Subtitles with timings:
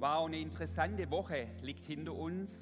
[0.00, 2.58] Wow, eine interessante Woche liegt hinter uns.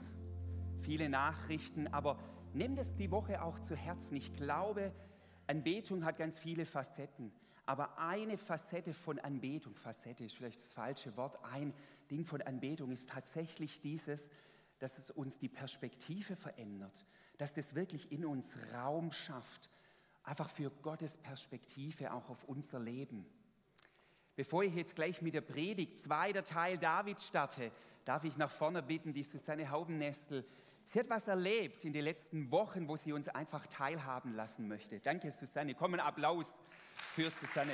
[0.81, 2.19] Viele Nachrichten, aber
[2.53, 4.17] nehmt es die Woche auch zu Herzen.
[4.17, 4.91] Ich glaube,
[5.47, 7.31] Anbetung hat ganz viele Facetten.
[7.65, 11.73] Aber eine Facette von Anbetung, Facette ist vielleicht das falsche Wort, ein
[12.11, 14.29] Ding von Anbetung ist tatsächlich dieses,
[14.81, 19.71] dass es uns die Perspektive verändert, dass das wirklich in uns Raum schafft,
[20.25, 23.27] einfach für Gottes Perspektive auch auf unser Leben.
[24.39, 27.73] Bevor ich jetzt gleich mit der Predigt, zweiter Teil David starte,
[28.05, 30.47] darf ich nach vorne bitten, die Susanne Haubennestel.
[30.85, 35.01] Sie hat was erlebt in den letzten Wochen, wo sie uns einfach teilhaben lassen möchte.
[35.01, 35.75] Danke, Susanne.
[35.75, 36.55] Komm, ein Applaus
[36.95, 37.73] für Susanne.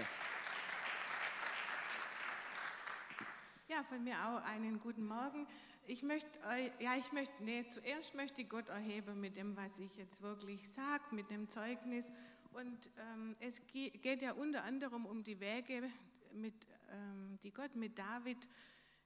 [3.69, 5.47] Ja, von mir auch einen guten Morgen.
[5.87, 6.31] Ich möchte,
[6.79, 10.67] ja, ich möchte, nee, zuerst möchte ich Gott erheben mit dem, was ich jetzt wirklich
[10.71, 12.11] sage, mit dem Zeugnis.
[12.55, 15.91] Und ähm, es geht ja unter anderem um die Wege
[16.35, 18.49] mit, ähm, die Gott mit David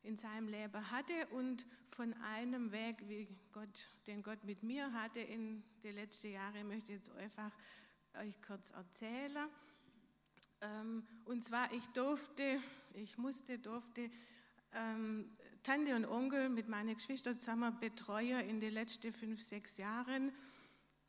[0.02, 5.21] in seinem Leben hatte und von einem Weg, wie Gott, den Gott mit mir hatte
[5.21, 7.52] in den letzten Jahren, möchte ich jetzt einfach
[8.15, 9.49] euch kurz erzählen.
[10.60, 12.60] Ähm, und zwar, ich durfte,
[12.95, 14.10] ich musste, durfte
[14.73, 20.32] ähm, Tante und Onkel mit meinen Geschwistern zusammen betreuen in den letzten fünf, sechs Jahren.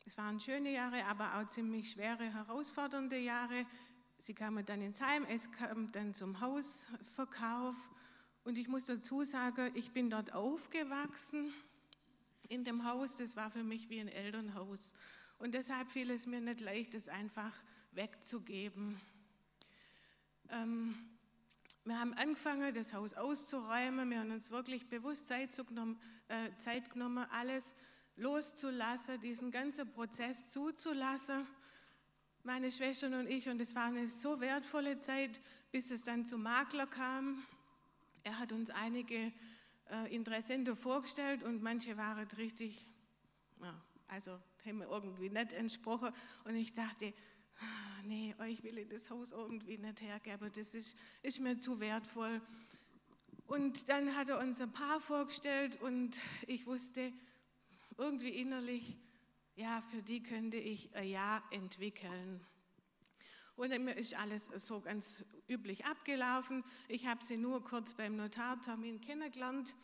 [0.06, 3.66] Es waren schöne Jahre, aber auch ziemlich schwere, herausfordernde Jahre.
[4.20, 7.74] Sie kamen dann ins Heim, es kam dann zum Hausverkauf.
[8.44, 11.54] Und ich muss dazu sagen, ich bin dort aufgewachsen
[12.46, 13.16] in dem Haus.
[13.16, 14.92] Das war für mich wie ein Elternhaus.
[15.38, 17.54] Und deshalb fiel es mir nicht leicht, es einfach
[17.92, 19.00] wegzugeben.
[20.50, 20.94] Ähm,
[21.86, 24.10] wir haben angefangen, das Haus auszuräumen.
[24.10, 25.98] Wir haben uns wirklich bewusst Zeit, genommen,
[26.28, 27.74] äh, Zeit genommen, alles
[28.16, 31.46] loszulassen, diesen ganzen Prozess zuzulassen
[32.44, 36.42] meine Schwestern und ich, und es war eine so wertvolle Zeit, bis es dann zum
[36.42, 37.42] Makler kam.
[38.22, 39.32] Er hat uns einige
[39.90, 42.88] äh, Interessenten vorgestellt und manche waren richtig,
[43.62, 43.74] ja,
[44.08, 46.12] also haben mir irgendwie nicht entsprochen.
[46.44, 47.12] Und ich dachte,
[47.60, 51.80] ah, nee, euch will ich das Haus irgendwie nicht hergeben, das ist, ist mir zu
[51.80, 52.40] wertvoll.
[53.46, 56.16] Und dann hat er uns ein Paar vorgestellt und
[56.46, 57.12] ich wusste
[57.98, 58.96] irgendwie innerlich,
[59.60, 62.40] ja, für die könnte ich ein Jahr entwickeln.
[63.56, 66.64] Und mir ist alles so ganz üblich abgelaufen.
[66.88, 69.74] Ich habe sie nur kurz beim Notartermin kennengelernt.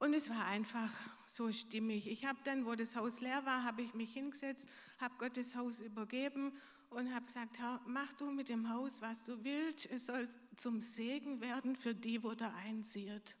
[0.00, 0.90] Und es war einfach
[1.26, 2.08] so stimmig.
[2.08, 4.68] Ich habe dann, wo das Haus leer war, habe ich mich hingesetzt,
[4.98, 6.52] habe Gottes Haus übergeben
[6.88, 9.86] und habe gesagt, Herr, mach du mit dem Haus, was du willst.
[9.86, 13.36] Es soll zum Segen werden für die, wo da einzieht,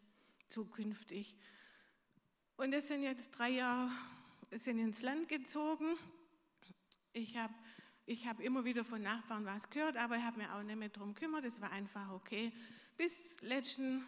[0.48, 1.34] zukünftig.
[2.56, 3.90] Und es sind jetzt drei Jahre
[4.52, 5.96] sind ins Land gezogen.
[7.12, 7.54] Ich habe
[8.06, 10.88] ich hab immer wieder von Nachbarn was gehört, aber ich habe mir auch nicht mehr
[10.88, 11.44] darum gekümmert.
[11.44, 12.52] Das war einfach okay.
[12.96, 14.04] Bis letzten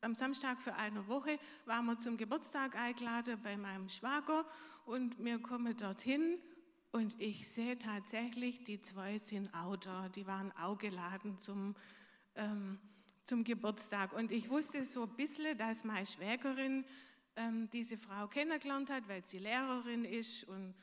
[0.00, 4.44] am Samstag für eine Woche waren wir zum Geburtstag eingeladen bei meinem Schwager
[4.84, 6.38] und wir kommen dorthin
[6.92, 10.10] und ich sehe tatsächlich, die zwei sind auch da.
[10.10, 11.74] Die waren auch geladen zum,
[12.34, 12.78] ähm,
[13.24, 14.12] zum Geburtstag.
[14.12, 16.84] Und ich wusste so ein bisschen, dass meine Schwägerin
[17.36, 20.74] ähm, diese Frau kennengelernt hat, weil sie Lehrerin ist und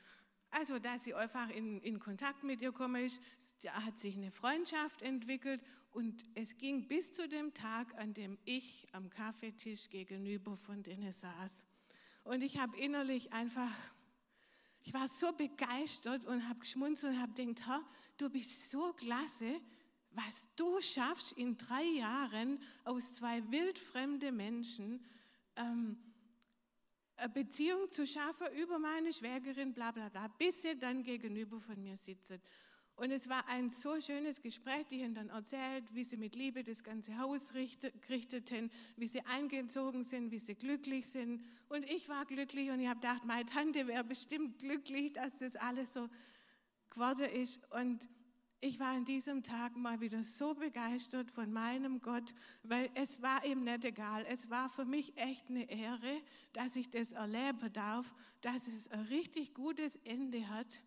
[0.50, 3.20] also, dass sie einfach in, in Kontakt mit ihr gekommen ist,
[3.62, 5.62] da hat sich eine Freundschaft entwickelt
[5.92, 11.12] und es ging bis zu dem Tag, an dem ich am Kaffeetisch gegenüber von denen
[11.12, 11.66] saß.
[12.24, 13.70] Und ich habe innerlich einfach,
[14.82, 17.84] ich war so begeistert und habe geschmunzelt und habe gedacht,
[18.18, 19.60] du bist so klasse,
[20.10, 25.04] was du schaffst in drei Jahren aus zwei wildfremden Menschen.
[25.54, 25.96] Ähm,
[27.28, 31.96] Beziehung zu schaffen über meine Schwägerin, bla bla bla, bis sie dann gegenüber von mir
[31.96, 32.32] sitzt.
[32.96, 36.62] Und es war ein so schönes Gespräch, die haben dann erzählt, wie sie mit Liebe
[36.62, 41.42] das ganze Haus richteten, wie sie eingezogen sind, wie sie glücklich sind.
[41.70, 45.56] Und ich war glücklich und ich habe gedacht, meine Tante wäre bestimmt glücklich, dass das
[45.56, 46.10] alles so
[46.90, 47.60] geworden ist.
[47.72, 48.00] Und
[48.62, 53.44] ich war an diesem Tag mal wieder so begeistert von meinem Gott, weil es war
[53.44, 54.26] ihm nicht egal.
[54.28, 56.20] Es war für mich echt eine Ehre,
[56.52, 60.82] dass ich das erleben darf, dass es ein richtig gutes Ende hat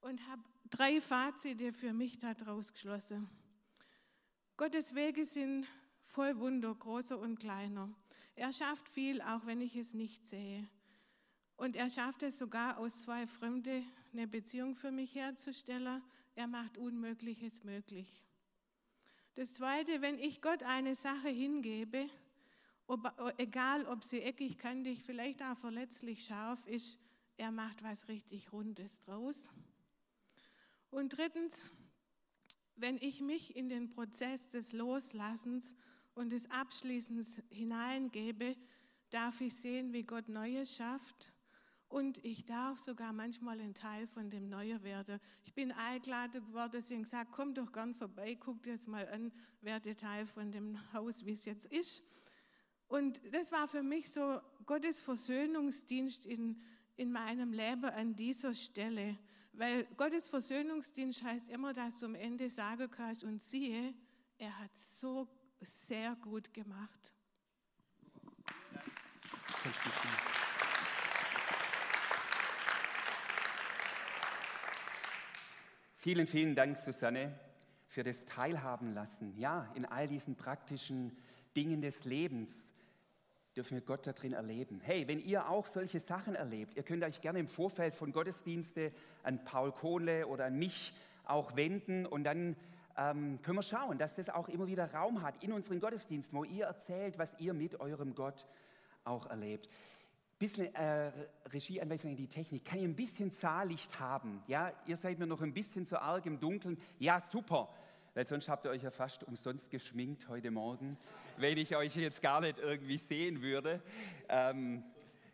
[0.00, 3.28] und habe drei Fazite für mich daraus geschlossen.
[4.56, 5.68] Gottes Wege sind
[6.02, 7.88] voll Wunder, großer und kleiner.
[8.34, 10.68] Er schafft viel, auch wenn ich es nicht sehe.
[11.56, 16.02] Und er schafft es sogar aus zwei Fremde eine Beziehung für mich herzustellen.
[16.34, 18.22] Er macht Unmögliches möglich.
[19.34, 22.08] Das Zweite, wenn ich Gott eine Sache hingebe,
[22.86, 26.98] ob, egal ob sie eckig, kantig, vielleicht auch verletzlich scharf ist,
[27.38, 29.50] er macht was richtig Rundes draus.
[30.90, 31.72] Und drittens,
[32.76, 35.74] wenn ich mich in den Prozess des Loslassens
[36.14, 38.56] und es abschließend hineingebe,
[39.08, 41.31] darf ich sehen, wie Gott Neues schafft.
[41.92, 45.20] Und ich darf sogar manchmal ein Teil von dem Neue werden.
[45.44, 49.06] Ich bin eingeladen worden, sie haben gesagt, komm doch gern vorbei, guck dir das mal
[49.08, 49.30] an,
[49.60, 52.02] werde Teil von dem Haus, wie es jetzt ist.
[52.88, 56.62] Und das war für mich so Gottes Versöhnungsdienst in,
[56.96, 59.18] in meinem Leben an dieser Stelle.
[59.52, 63.92] Weil Gottes Versöhnungsdienst heißt immer, dass du am Ende sagen kannst, und siehe,
[64.38, 65.28] er hat so
[65.60, 67.12] sehr gut gemacht.
[76.02, 77.32] Vielen, vielen Dank, Susanne,
[77.86, 79.38] für das Teilhaben lassen.
[79.38, 81.16] Ja, in all diesen praktischen
[81.54, 82.52] Dingen des Lebens
[83.54, 84.80] dürfen wir Gott da drin erleben.
[84.82, 88.90] Hey, wenn ihr auch solche Sachen erlebt, ihr könnt euch gerne im Vorfeld von Gottesdienste
[89.22, 90.92] an Paul Kohle oder an mich
[91.24, 92.56] auch wenden und dann
[92.98, 96.42] ähm, können wir schauen, dass das auch immer wieder Raum hat in unseren Gottesdiensten, wo
[96.42, 98.44] ihr erzählt, was ihr mit eurem Gott
[99.04, 99.68] auch erlebt.
[100.42, 101.12] Bisschen äh,
[101.52, 102.64] Regieanweisung in die Technik.
[102.64, 104.42] Kann ich ein bisschen Zahllicht haben?
[104.48, 106.80] Ja, ihr seid mir noch ein bisschen zu arg im Dunkeln.
[106.98, 107.68] Ja, super.
[108.12, 110.98] Weil sonst habt ihr euch ja fast umsonst geschminkt heute Morgen,
[111.36, 113.80] wenn ich euch jetzt gar nicht irgendwie sehen würde.
[114.28, 114.82] Ähm,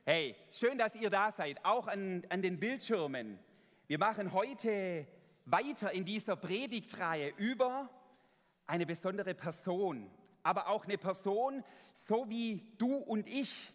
[0.04, 3.38] hey, schön, dass ihr da seid, auch an, an den Bildschirmen.
[3.86, 5.06] Wir machen heute
[5.46, 7.88] weiter in dieser Predigtreihe über
[8.66, 10.10] eine besondere Person,
[10.42, 11.64] aber auch eine Person
[11.94, 13.72] so wie du und ich.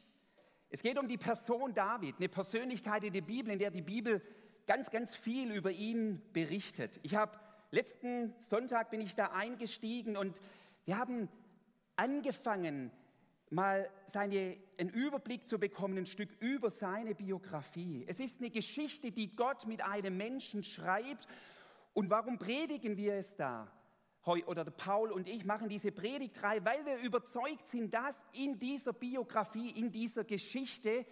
[0.73, 4.23] Es geht um die Person David, eine Persönlichkeit in der Bibel, in der die Bibel
[4.65, 6.99] ganz, ganz viel über ihn berichtet.
[7.03, 7.37] Ich habe
[7.69, 10.41] letzten Sonntag bin ich da eingestiegen und
[10.85, 11.29] wir haben
[11.95, 12.89] angefangen,
[13.51, 18.03] mal seine, einen Überblick zu bekommen, ein Stück über seine Biografie.
[18.07, 21.27] Es ist eine Geschichte, die Gott mit einem Menschen schreibt
[21.93, 23.71] und warum predigen wir es da?
[24.25, 29.71] Oder Paul und ich machen diese Predigtreihe, weil wir überzeugt sind, dass in dieser Biografie,
[29.71, 31.05] in dieser Geschichte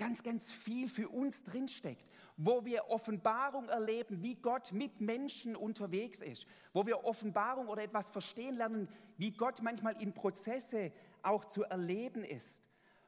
[0.00, 2.04] ganz, ganz viel für uns drinsteckt,
[2.36, 8.08] wo wir Offenbarung erleben, wie Gott mit Menschen unterwegs ist, wo wir Offenbarung oder etwas
[8.08, 10.92] verstehen lernen, wie Gott manchmal in Prozesse
[11.22, 12.62] auch zu erleben ist,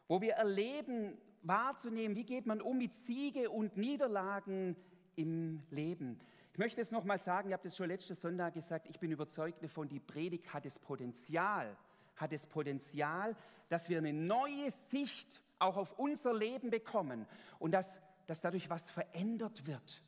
[0.07, 4.77] wo wir erleben, wahrzunehmen, wie geht man um mit Siege und Niederlagen
[5.17, 6.21] im Leben.
[6.53, 9.63] Ich möchte es nochmal sagen, ich habe das schon letztes Sonntag gesagt, ich bin überzeugt
[9.63, 11.75] davon, die Predigt hat das Potenzial,
[12.17, 13.35] hat das Potenzial,
[13.71, 17.27] dass wir eine neue Sicht auch auf unser Leben bekommen
[17.59, 20.03] und dass, dass dadurch was verändert wird.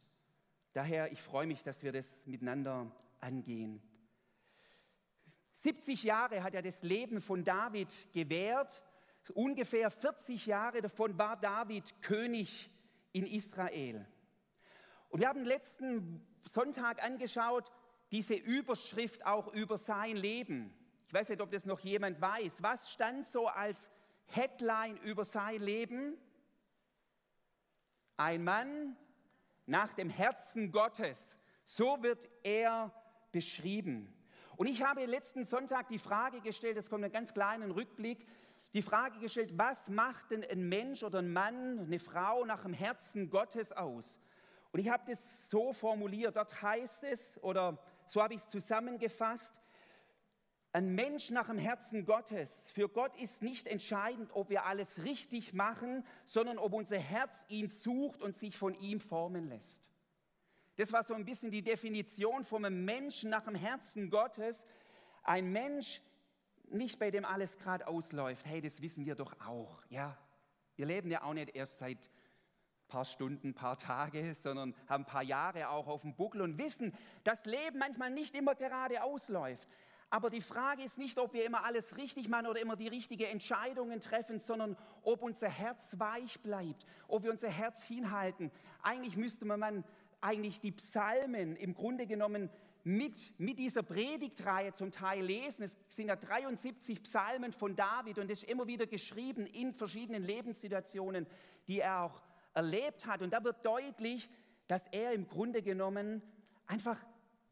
[0.75, 3.81] Daher, ich freue mich, dass wir das miteinander angehen.
[5.55, 8.83] 70 Jahre hat er das Leben von David gewährt.
[9.33, 12.69] Ungefähr 40 Jahre davon war David König
[13.13, 14.07] in Israel.
[15.09, 17.71] Und wir haben letzten Sonntag angeschaut,
[18.13, 20.75] diese Überschrift auch über sein Leben.
[21.07, 22.63] Ich weiß nicht, ob das noch jemand weiß.
[22.63, 23.91] Was stand so als
[24.27, 26.17] Headline über sein Leben?
[28.17, 28.97] Ein Mann
[29.67, 31.37] nach dem Herzen Gottes.
[31.65, 32.93] So wird er
[33.33, 34.13] beschrieben.
[34.57, 38.27] Und ich habe letzten Sonntag die Frage gestellt, es kommt einen ganz kleinen Rückblick,
[38.73, 42.73] die Frage gestellt, was macht denn ein Mensch oder ein Mann, eine Frau nach dem
[42.73, 44.21] Herzen Gottes aus?
[44.75, 49.63] Und ich habe das so formuliert, dort heißt es, oder so habe ich es zusammengefasst,
[50.73, 52.71] ein Mensch nach dem Herzen Gottes.
[52.71, 57.69] Für Gott ist nicht entscheidend, ob wir alles richtig machen, sondern ob unser Herz ihn
[57.69, 59.89] sucht und sich von ihm formen lässt.
[60.75, 64.67] Das war so ein bisschen die Definition von einem Menschen nach dem Herzen Gottes.
[65.23, 66.03] Ein Mensch,
[66.65, 68.45] nicht bei dem alles gerade ausläuft.
[68.45, 69.85] Hey, das wissen wir doch auch.
[69.89, 70.19] Ja,
[70.75, 72.11] wir leben ja auch nicht erst seit
[72.95, 76.93] paar Stunden, paar Tage, sondern haben ein paar Jahre auch auf dem Buckel und wissen,
[77.25, 79.69] dass Leben manchmal nicht immer gerade ausläuft.
[80.11, 83.25] Aber die Frage ist nicht, ob wir immer alles richtig machen oder immer die richtigen
[83.25, 88.53] Entscheidungen treffen, sondern ob unser Herz weich bleibt, ob wir unser Herz hinhalten.
[88.81, 89.83] Eigentlich müsste man
[90.21, 92.49] eigentlich die Psalmen im Grunde genommen
[92.85, 95.65] mit, mit dieser Predigtreihe zum Teil lesen.
[95.65, 100.23] Es sind ja 73 Psalmen von David und das ist immer wieder geschrieben in verschiedenen
[100.23, 101.27] Lebenssituationen,
[101.67, 102.23] die er auch
[102.55, 103.23] erlebt hat.
[103.23, 104.31] Und da wird deutlich,
[104.67, 106.23] dass er im Grunde genommen
[106.67, 107.05] einfach,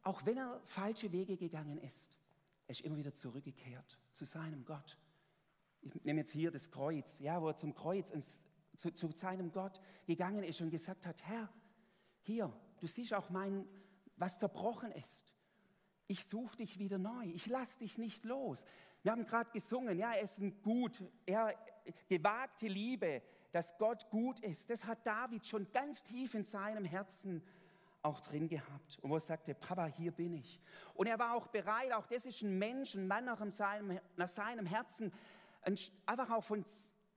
[0.03, 2.17] auch wenn er falsche Wege gegangen ist,
[2.67, 4.97] er ist immer wieder zurückgekehrt zu seinem Gott.
[5.83, 8.43] Ich nehme jetzt hier das Kreuz, ja, wo er zum Kreuz, ins,
[8.77, 11.53] zu, zu seinem Gott gegangen ist und gesagt hat, Herr,
[12.23, 13.67] hier, du siehst auch mein,
[14.17, 15.33] was zerbrochen ist.
[16.07, 17.25] Ich suche dich wieder neu.
[17.27, 18.65] Ich lasse dich nicht los.
[19.03, 21.55] Wir haben gerade gesungen, ja, er ist gut, er
[22.09, 24.69] gewagte Liebe, dass Gott gut ist.
[24.71, 27.43] Das hat David schon ganz tief in seinem Herzen
[28.03, 30.59] auch drin gehabt und wo er sagte, Papa, hier bin ich.
[30.95, 34.29] Und er war auch bereit, auch das ist ein Mensch, ein Mann nach seinem, nach
[34.29, 35.13] seinem Herzen,
[36.07, 36.65] einfach auch von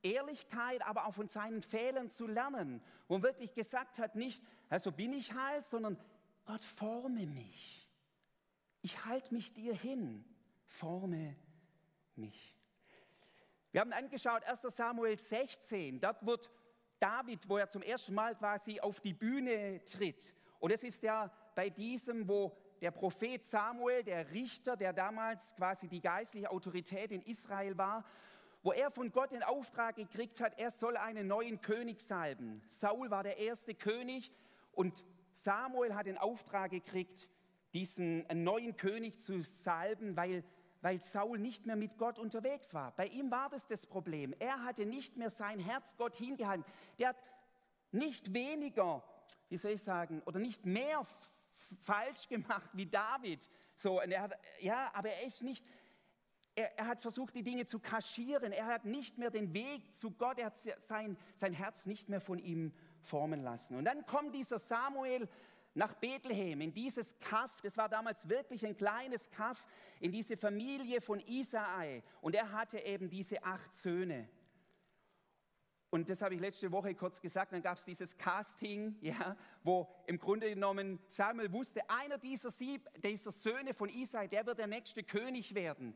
[0.03, 2.83] Ehrlichkeit, aber auch von seinen Fehlern zu lernen.
[3.07, 5.97] Wo er wirklich gesagt hat, nicht, also bin ich halt, sondern
[6.45, 7.89] Gott forme mich.
[8.83, 10.23] Ich halte mich dir hin,
[10.67, 11.35] forme
[12.15, 12.54] mich.
[13.75, 16.49] Wir haben angeschaut 1 Samuel 16, dort wird
[16.97, 20.33] David, wo er zum ersten Mal quasi auf die Bühne tritt.
[20.59, 25.89] Und es ist ja bei diesem, wo der Prophet Samuel, der Richter, der damals quasi
[25.89, 28.05] die geistliche Autorität in Israel war,
[28.63, 32.61] wo er von Gott den Auftrag gekriegt hat, er soll einen neuen König salben.
[32.69, 34.31] Saul war der erste König
[34.71, 35.03] und
[35.33, 37.27] Samuel hat den Auftrag gekriegt,
[37.73, 40.45] diesen neuen König zu salben, weil,
[40.81, 42.91] weil Saul nicht mehr mit Gott unterwegs war.
[42.91, 44.33] Bei ihm war das das Problem.
[44.39, 46.65] Er hatte nicht mehr sein Herz Gott hingehalten.
[46.99, 47.17] Der hat
[47.91, 49.03] nicht weniger,
[49.49, 51.05] wie soll ich sagen, oder nicht mehr
[51.81, 53.49] falsch gemacht wie David.
[53.75, 55.65] So, und er hat, ja, aber er ist nicht,
[56.55, 58.51] er, er, hat versucht, die Dinge zu kaschieren.
[58.51, 60.39] Er hat nicht mehr den Weg zu Gott.
[60.39, 63.75] Er hat sein, sein Herz nicht mehr von ihm formen lassen.
[63.75, 65.27] Und dann kommt dieser Samuel
[65.75, 67.61] nach Bethlehem, in dieses Kaff.
[67.61, 69.67] Das war damals wirklich ein kleines Kaff,
[69.99, 72.01] in diese Familie von Isai.
[72.21, 74.27] Und er hatte eben diese acht Söhne.
[75.89, 77.53] Und das habe ich letzte Woche kurz gesagt.
[77.53, 82.89] Dann gab es dieses Casting, ja, wo im Grunde genommen Samuel wusste, einer dieser, sieb,
[83.01, 85.95] dieser Söhne von Isai, der wird der nächste König werden.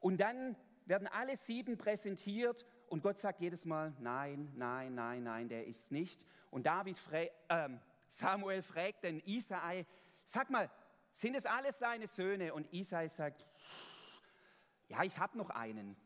[0.00, 5.48] Und dann werden alle sieben präsentiert und Gott sagt jedes Mal, nein, nein, nein, nein,
[5.48, 6.26] der ist nicht.
[6.50, 7.68] Und David, äh,
[8.10, 9.86] Samuel fragt den Isai,
[10.24, 10.70] sag mal,
[11.12, 12.52] sind es alles seine Söhne?
[12.54, 13.46] Und Isai sagt,
[14.88, 15.96] ja, ich habe noch einen,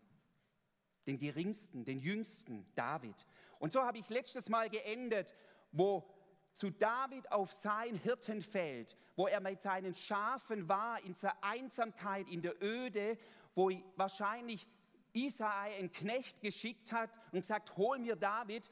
[1.06, 3.26] den geringsten, den jüngsten, David.
[3.58, 5.34] Und so habe ich letztes Mal geendet,
[5.72, 6.08] wo
[6.52, 12.42] zu David auf sein Hirtenfeld, wo er mit seinen Schafen war, in der Einsamkeit, in
[12.42, 13.18] der Öde,
[13.54, 14.66] wo wahrscheinlich
[15.12, 18.68] Isai einen Knecht geschickt hat und gesagt, hol mir David,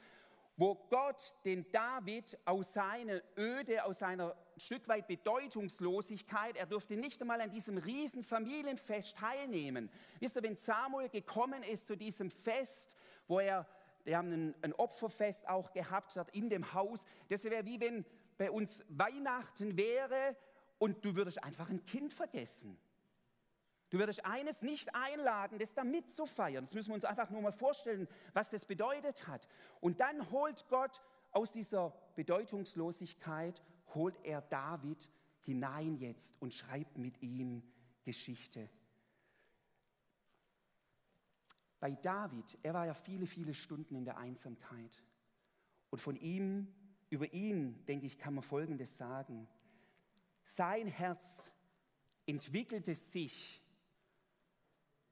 [0.55, 7.21] wo Gott den David aus seiner Öde, aus seiner Stück weit Bedeutungslosigkeit, er durfte nicht
[7.21, 9.89] einmal an diesem riesen Familienfest teilnehmen.
[10.19, 12.95] Wisst ihr, wenn Samuel gekommen ist zu diesem Fest,
[13.27, 13.67] wo er,
[14.03, 18.05] wir haben ein, ein Opferfest auch gehabt dort in dem Haus, das wäre wie wenn
[18.37, 20.35] bei uns Weihnachten wäre
[20.77, 22.77] und du würdest einfach ein Kind vergessen.
[23.93, 26.65] Du würdest eines nicht einladen, das da mitzufeiern.
[26.65, 29.47] Das müssen wir uns einfach nur mal vorstellen, was das bedeutet hat.
[29.81, 33.61] Und dann holt Gott aus dieser Bedeutungslosigkeit,
[33.93, 37.61] holt er David hinein jetzt und schreibt mit ihm
[38.03, 38.67] Geschichte.
[41.79, 45.03] Bei David, er war ja viele, viele Stunden in der Einsamkeit.
[45.91, 46.73] Und von ihm,
[47.11, 49.47] über ihn, denke ich, kann man Folgendes sagen.
[50.45, 51.51] Sein Herz
[52.25, 53.62] entwickelte sich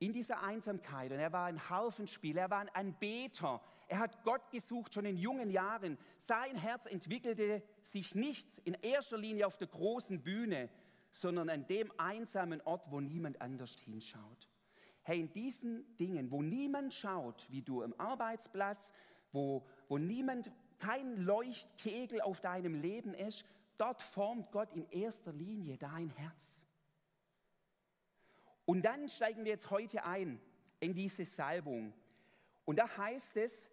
[0.02, 4.50] in dieser Einsamkeit und er war ein Harfenspieler, er war ein Anbeter, er hat Gott
[4.50, 5.96] gesucht schon in jungen Jahren.
[6.18, 10.70] Sein Herz entwickelte sich nicht in erster Linie auf der großen Bühne,
[11.12, 14.50] sondern an dem einsamen Ort, wo niemand anders hinschaut.
[15.04, 18.92] Hey, in diesen Dingen, wo niemand schaut, wie du am Arbeitsplatz,
[19.32, 23.46] wo, wo niemand, kein Leuchtkegel auf deinem Leben ist,
[23.78, 26.66] dort formt Gott in erster Linie dein Herz.
[28.66, 30.40] Und dann steigen wir jetzt heute ein
[30.80, 31.94] in diese Salbung.
[32.66, 33.70] Und da heißt es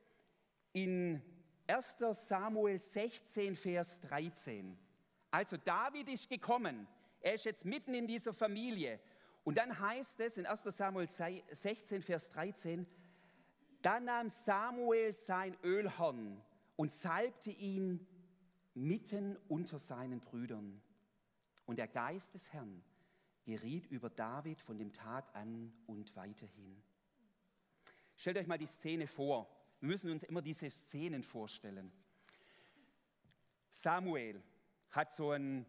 [0.72, 1.22] in
[1.66, 4.76] 1 Samuel 16, Vers 13.
[5.30, 6.86] Also David ist gekommen,
[7.20, 8.98] er ist jetzt mitten in dieser Familie.
[9.44, 12.86] Und dann heißt es in 1 Samuel 16, Vers 13,
[13.82, 16.40] da nahm Samuel sein Ölhorn
[16.76, 18.06] und salbte ihn
[18.74, 20.80] mitten unter seinen Brüdern.
[21.66, 22.82] Und der Geist des Herrn
[23.48, 26.82] geriet über David von dem Tag an und weiterhin.
[28.14, 29.48] Stellt euch mal die Szene vor.
[29.80, 31.90] Wir müssen uns immer diese Szenen vorstellen.
[33.70, 34.42] Samuel
[34.90, 35.64] hat so ein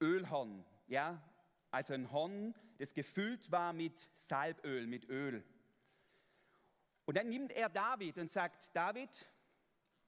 [0.00, 1.22] Ölhorn, ja,
[1.70, 5.44] also ein Horn, das gefüllt war mit Salböl, mit Öl.
[7.04, 9.10] Und dann nimmt er David und sagt, David,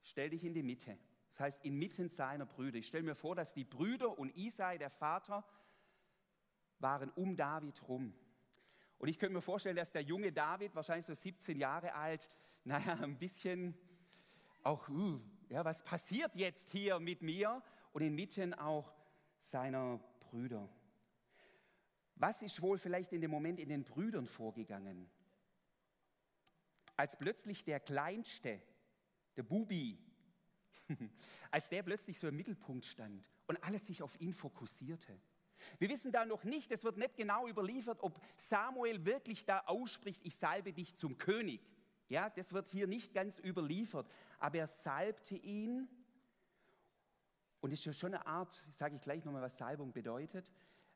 [0.01, 0.97] stell dich in die Mitte.
[1.29, 2.79] Das heißt, inmitten seiner Brüder.
[2.79, 5.45] Ich stelle mir vor, dass die Brüder und Isai, der Vater,
[6.79, 8.13] waren um David rum.
[8.97, 12.29] Und ich könnte mir vorstellen, dass der junge David, wahrscheinlich so 17 Jahre alt,
[12.63, 13.73] naja, ein bisschen
[14.63, 15.19] auch, uh,
[15.49, 17.61] ja, was passiert jetzt hier mit mir?
[17.91, 18.93] Und inmitten auch
[19.41, 20.69] seiner Brüder.
[22.15, 25.09] Was ist wohl vielleicht in dem Moment in den Brüdern vorgegangen?
[26.97, 28.61] Als plötzlich der Kleinste,
[29.37, 29.97] der Bubi,
[31.51, 35.17] als der plötzlich so im Mittelpunkt stand und alles sich auf ihn fokussierte.
[35.77, 40.21] Wir wissen da noch nicht, es wird nicht genau überliefert, ob Samuel wirklich da ausspricht,
[40.23, 41.61] ich salbe dich zum König.
[42.07, 45.87] Ja, das wird hier nicht ganz überliefert, aber er salbte ihn
[47.61, 50.51] und ist ja schon eine Art, sage ich gleich nochmal, was Salbung bedeutet.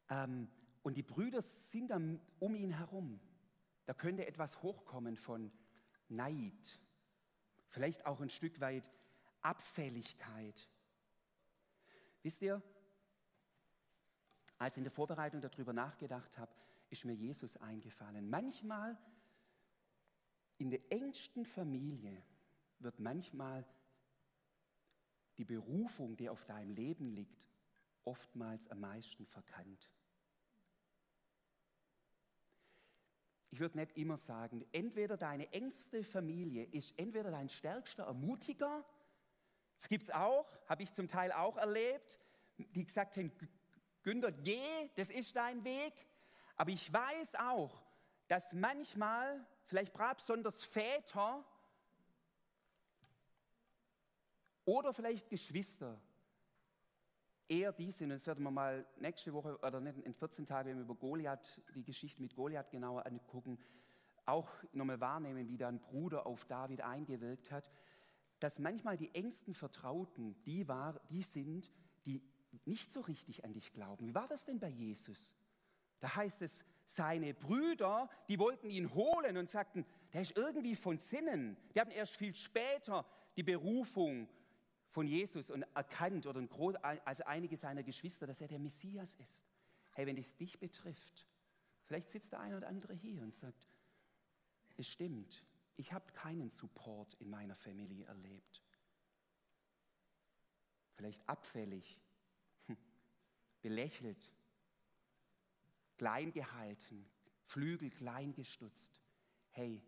[0.10, 0.50] Ähm,
[0.82, 3.20] und die Brüder sind dann um ihn herum.
[3.86, 5.52] Da könnte etwas hochkommen von
[6.10, 6.80] Neid,
[7.70, 8.90] vielleicht auch ein Stück weit
[9.42, 10.70] Abfälligkeit.
[12.22, 12.62] Wisst ihr,
[14.64, 16.52] als ich in der Vorbereitung darüber nachgedacht habe,
[16.90, 18.30] ist mir Jesus eingefallen.
[18.30, 18.98] Manchmal
[20.58, 22.24] in der engsten Familie
[22.80, 23.66] wird manchmal
[25.38, 27.44] die Berufung, die auf deinem Leben liegt,
[28.06, 29.90] oftmals am meisten verkannt.
[33.50, 38.86] Ich würde nicht immer sagen, entweder deine engste Familie ist entweder dein stärkster Ermutiger,
[39.76, 42.18] das gibt es auch, habe ich zum Teil auch erlebt,
[42.58, 43.32] die gesagt haben,
[44.04, 45.94] Günther, geh, das ist dein Weg.
[46.56, 47.82] Aber ich weiß auch,
[48.28, 51.44] dass manchmal, vielleicht besonders Väter
[54.66, 56.00] oder vielleicht Geschwister,
[57.48, 60.96] eher die sind, und das werden wir mal nächste Woche oder in 14 Tagen über
[60.96, 63.60] Goliath, die Geschichte mit Goliath genauer angucken,
[64.26, 67.70] auch nochmal wahrnehmen, wie da ein Bruder auf David eingewirkt hat,
[68.40, 71.72] dass manchmal die engsten Vertrauten die, war, die sind,
[72.06, 72.22] die
[72.66, 74.08] nicht so richtig an dich glauben.
[74.08, 75.36] Wie war das denn bei Jesus?
[76.00, 80.98] Da heißt es, seine Brüder, die wollten ihn holen und sagten, der ist irgendwie von
[80.98, 81.58] Sinnen.
[81.74, 83.06] Die haben erst viel später
[83.36, 84.28] die Berufung
[84.90, 86.46] von Jesus und erkannt oder
[86.84, 89.48] als einige seiner Geschwister, dass er der Messias ist.
[89.94, 91.26] Hey, wenn es dich betrifft,
[91.86, 93.68] vielleicht sitzt der eine oder andere hier und sagt,
[94.78, 95.44] es stimmt,
[95.78, 98.64] ich habe keinen Support in meiner Familie erlebt.
[100.96, 102.00] Vielleicht abfällig,
[103.64, 104.30] belächelt,
[105.98, 107.10] klein gehalten,
[107.46, 109.02] Flügel klein gestutzt.
[109.52, 109.82] Hey,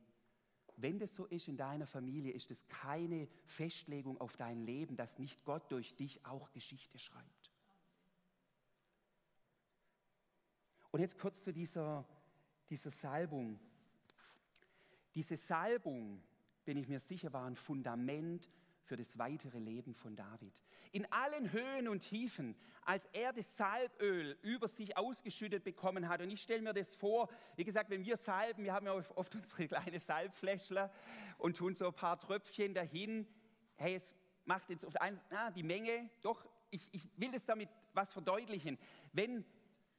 [0.77, 5.19] wenn das so ist in deiner Familie, ist es keine Festlegung auf dein Leben, dass
[5.19, 7.51] nicht Gott durch dich auch Geschichte schreibt.
[10.91, 12.05] Und jetzt kurz zu dieser,
[12.69, 13.59] dieser Salbung.
[15.13, 16.21] Diese Salbung,
[16.65, 18.49] bin ich mir sicher, war ein Fundament
[18.85, 20.53] für das weitere Leben von David.
[20.91, 26.21] In allen Höhen und Tiefen, als er das Salböl über sich ausgeschüttet bekommen hat.
[26.21, 29.35] Und ich stelle mir das vor, wie gesagt, wenn wir salben, wir haben ja oft
[29.35, 30.91] unsere kleine Salbfläschler
[31.37, 33.27] und tun so ein paar Tröpfchen dahin.
[33.75, 37.69] Hey, es macht jetzt oft eins, ah, die Menge, doch, ich, ich will das damit
[37.93, 38.77] was verdeutlichen.
[39.11, 39.43] Wenn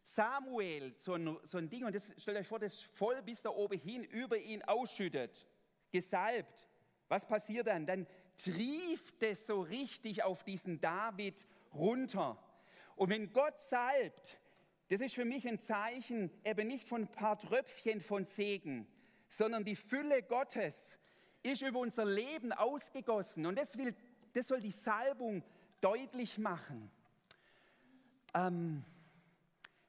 [0.02, 3.50] Samuel so ein, so ein Ding, und das stellt euch vor, das voll bis da
[3.50, 5.46] oben hin über ihn ausschüttet,
[5.90, 6.68] gesalbt,
[7.08, 7.86] was passiert dann?
[7.86, 12.38] Dann trieft es so richtig auf diesen David runter.
[12.94, 14.38] Und wenn Gott salbt,
[14.88, 18.86] das ist für mich ein Zeichen eben nicht von ein paar Tröpfchen von Segen,
[19.28, 20.98] sondern die Fülle Gottes
[21.42, 23.46] ist über unser Leben ausgegossen.
[23.46, 23.94] Und das, will,
[24.32, 25.42] das soll die Salbung
[25.80, 26.90] deutlich machen.
[28.34, 28.84] Ähm,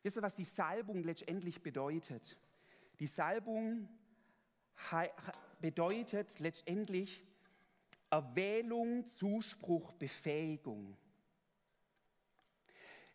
[0.04, 2.38] wisst ihr, was die Salbung letztendlich bedeutet?
[3.00, 3.88] Die Salbung
[5.62, 7.24] bedeutet letztendlich,
[8.10, 10.98] Erwählung, Zuspruch, Befähigung.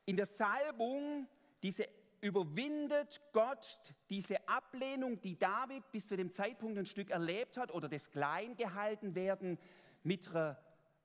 [0.05, 1.27] In der Salbung,
[1.63, 1.89] diese
[2.21, 3.79] überwindet Gott
[4.09, 9.59] diese Ablehnung, die David bis zu dem Zeitpunkt ein Stück erlebt hat oder das Kleingehaltenwerden
[10.05, 10.57] mit einer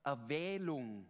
[0.04, 1.10] Erwählung.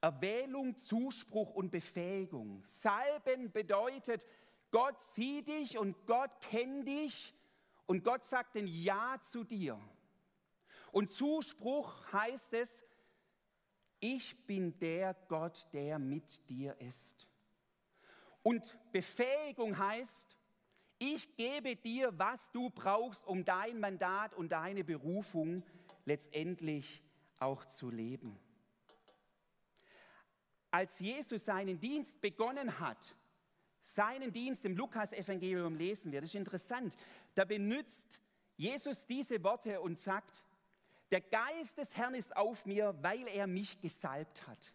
[0.00, 2.62] Erwählung, Zuspruch und Befähigung.
[2.66, 4.24] Salben bedeutet,
[4.70, 7.34] Gott sieht dich und Gott kennt dich
[7.86, 9.78] und Gott sagt ein Ja zu dir.
[10.92, 12.82] Und Zuspruch heißt es,
[14.00, 17.28] ich bin der Gott, der mit dir ist.
[18.42, 20.36] Und Befähigung heißt,
[20.98, 25.62] ich gebe dir, was du brauchst, um dein Mandat und deine Berufung
[26.04, 27.02] letztendlich
[27.38, 28.38] auch zu leben.
[30.70, 33.14] Als Jesus seinen Dienst begonnen hat,
[33.82, 36.96] seinen Dienst im Lukas-Evangelium lesen wir, das ist interessant,
[37.34, 38.20] da benutzt
[38.56, 40.44] Jesus diese Worte und sagt,
[41.10, 44.72] der Geist des Herrn ist auf mir, weil er mich gesalbt hat.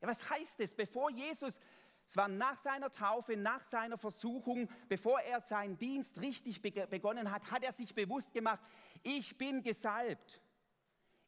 [0.00, 0.74] Ja, was heißt das?
[0.74, 1.58] Bevor Jesus,
[2.06, 7.50] es war nach seiner Taufe, nach seiner Versuchung, bevor er seinen Dienst richtig begonnen hat,
[7.50, 8.60] hat er sich bewusst gemacht,
[9.02, 10.40] ich bin gesalbt.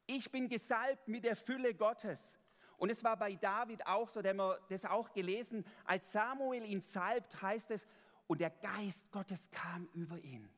[0.06, 2.38] Ich bin gesalbt mit der Fülle Gottes.
[2.76, 6.82] Und es war bei David auch so, der wir das auch gelesen, als Samuel ihn
[6.82, 7.86] salbt, heißt es,
[8.26, 10.50] und der Geist Gottes kam über ihn.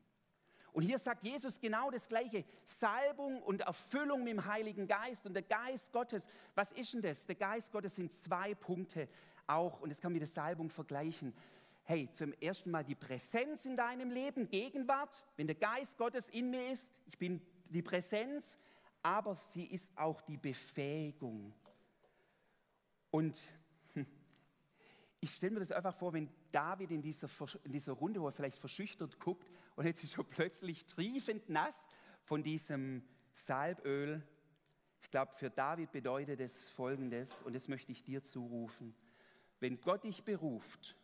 [0.77, 2.45] Und hier sagt Jesus genau das Gleiche.
[2.67, 6.29] Salbung und Erfüllung mit dem Heiligen Geist und der Geist Gottes.
[6.55, 7.25] Was ist denn das?
[7.25, 9.09] Der Geist Gottes sind zwei Punkte
[9.47, 9.81] auch.
[9.81, 11.33] Und das kann man mit der Salbung vergleichen.
[11.85, 15.25] Hey, zum ersten Mal die Präsenz in deinem Leben, Gegenwart.
[15.39, 18.59] Wenn der Geist Gottes in mir ist, ich bin die Präsenz,
[19.03, 21.55] aber sie ist auch die Befähigung.
[23.11, 23.49] Und
[25.21, 27.29] ich stelle mir das einfach vor, wenn David in dieser,
[27.65, 31.87] in dieser Runde, wo er vielleicht verschüchtert guckt und jetzt ist er plötzlich triefend nass
[32.25, 33.03] von diesem
[33.35, 34.23] Salböl.
[35.01, 38.95] Ich glaube, für David bedeutet es Folgendes, und das möchte ich dir zurufen.
[39.61, 40.97] Wenn Gott dich beruft,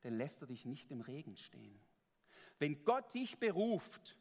[0.00, 1.78] dann lässt er dich nicht im Regen stehen.
[2.58, 4.18] Wenn Gott dich beruft,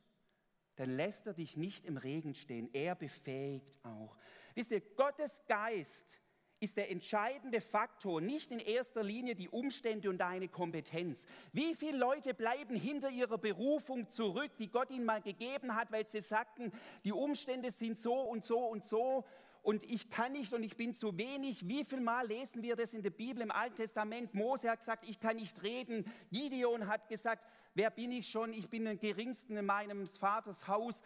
[0.76, 2.70] dann lässt er dich nicht im Regen stehen.
[2.74, 4.16] Er befähigt auch.
[4.56, 6.21] Wisst ihr, Gottes Geist
[6.62, 11.26] ist der entscheidende Faktor, nicht in erster Linie die Umstände und deine Kompetenz.
[11.52, 16.08] Wie viele Leute bleiben hinter ihrer Berufung zurück, die Gott ihnen mal gegeben hat, weil
[16.08, 16.72] sie sagten,
[17.04, 19.26] die Umstände sind so und so und so
[19.64, 21.68] und ich kann nicht und ich bin zu wenig.
[21.68, 24.34] Wie viel Mal lesen wir das in der Bibel im Alten Testament?
[24.34, 26.06] Mose hat gesagt, ich kann nicht reden.
[26.32, 27.46] Gideon hat gesagt,
[27.76, 28.54] wer bin ich schon?
[28.54, 31.02] Ich bin der Geringsten in meinem Vaters Haus.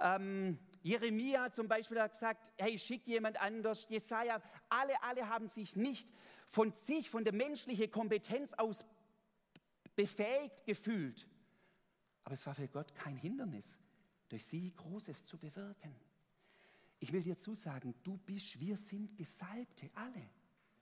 [0.00, 3.88] Ähm, Jeremia zum Beispiel hat gesagt, hey, schick jemand anders.
[3.88, 6.12] Jesaja, alle, alle haben sich nicht
[6.46, 8.84] von sich, von der menschlichen Kompetenz aus
[9.96, 11.26] befähigt gefühlt.
[12.22, 13.80] Aber es war für Gott kein Hindernis,
[14.28, 15.94] durch sie Großes zu bewirken.
[17.00, 20.28] Ich will dir zusagen, du bist, wir sind Gesalbte, alle.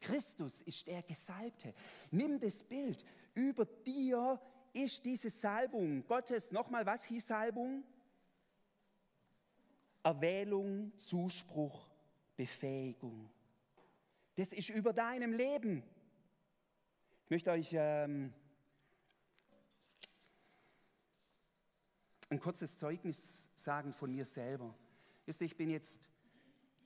[0.00, 1.74] Christus ist der Gesalbte.
[2.10, 3.04] Nimm das Bild.
[3.34, 4.40] Über dir
[4.72, 6.50] ist diese Salbung Gottes.
[6.50, 7.84] Nochmal, was hieß Salbung?
[10.02, 11.88] Erwählung, Zuspruch,
[12.36, 13.30] Befähigung.
[14.34, 15.82] Das ist über deinem Leben.
[17.24, 18.32] Ich möchte euch ähm,
[22.30, 24.74] ein kurzes Zeugnis sagen von mir selber.
[25.26, 26.00] Wisst ihr, ich bin jetzt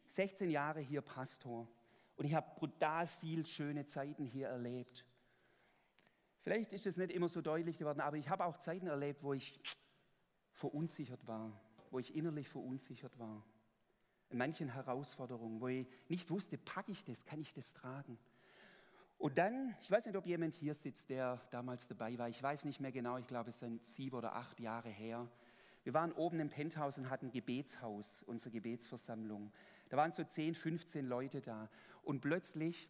[0.08, 1.68] 16 Jahre hier Pastor
[2.16, 5.04] und ich habe brutal viel schöne Zeiten hier erlebt.
[6.42, 9.32] Vielleicht ist es nicht immer so deutlich geworden, aber ich habe auch Zeiten erlebt, wo
[9.32, 9.58] ich
[10.52, 11.60] verunsichert war,
[11.92, 13.44] wo ich innerlich verunsichert war.
[14.30, 18.18] In manchen Herausforderungen, wo ich nicht wusste, packe ich das, kann ich das tragen.
[19.18, 22.28] Und dann, ich weiß nicht, ob jemand hier sitzt, der damals dabei war.
[22.28, 25.28] Ich weiß nicht mehr genau, ich glaube, es sind sieben oder acht Jahre her.
[25.84, 29.52] Wir waren oben im Penthouse und hatten Gebetshaus, unsere Gebetsversammlung.
[29.88, 31.70] Da waren so 10, 15 Leute da.
[32.02, 32.88] Und plötzlich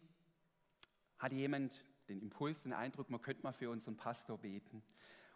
[1.19, 4.81] hatte jemand den Impuls, den Eindruck, man könnte mal für unseren Pastor beten.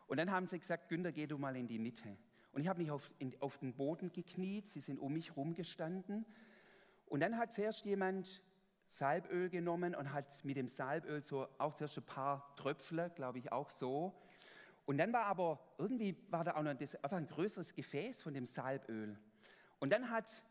[0.07, 2.17] Und dann haben sie gesagt, Günther, geh du mal in die Mitte.
[2.51, 6.25] Und ich habe mich auf, in, auf den Boden gekniet, sie sind um mich rumgestanden.
[7.05, 8.41] Und dann hat zuerst jemand
[8.87, 13.51] Salböl genommen und hat mit dem Salböl so auch zuerst ein paar Tröpfle, glaube ich,
[13.51, 14.13] auch so.
[14.85, 18.33] Und dann war aber irgendwie war da auch noch das, einfach ein größeres Gefäß von
[18.33, 19.17] dem Salböl.
[19.79, 20.43] Und dann hat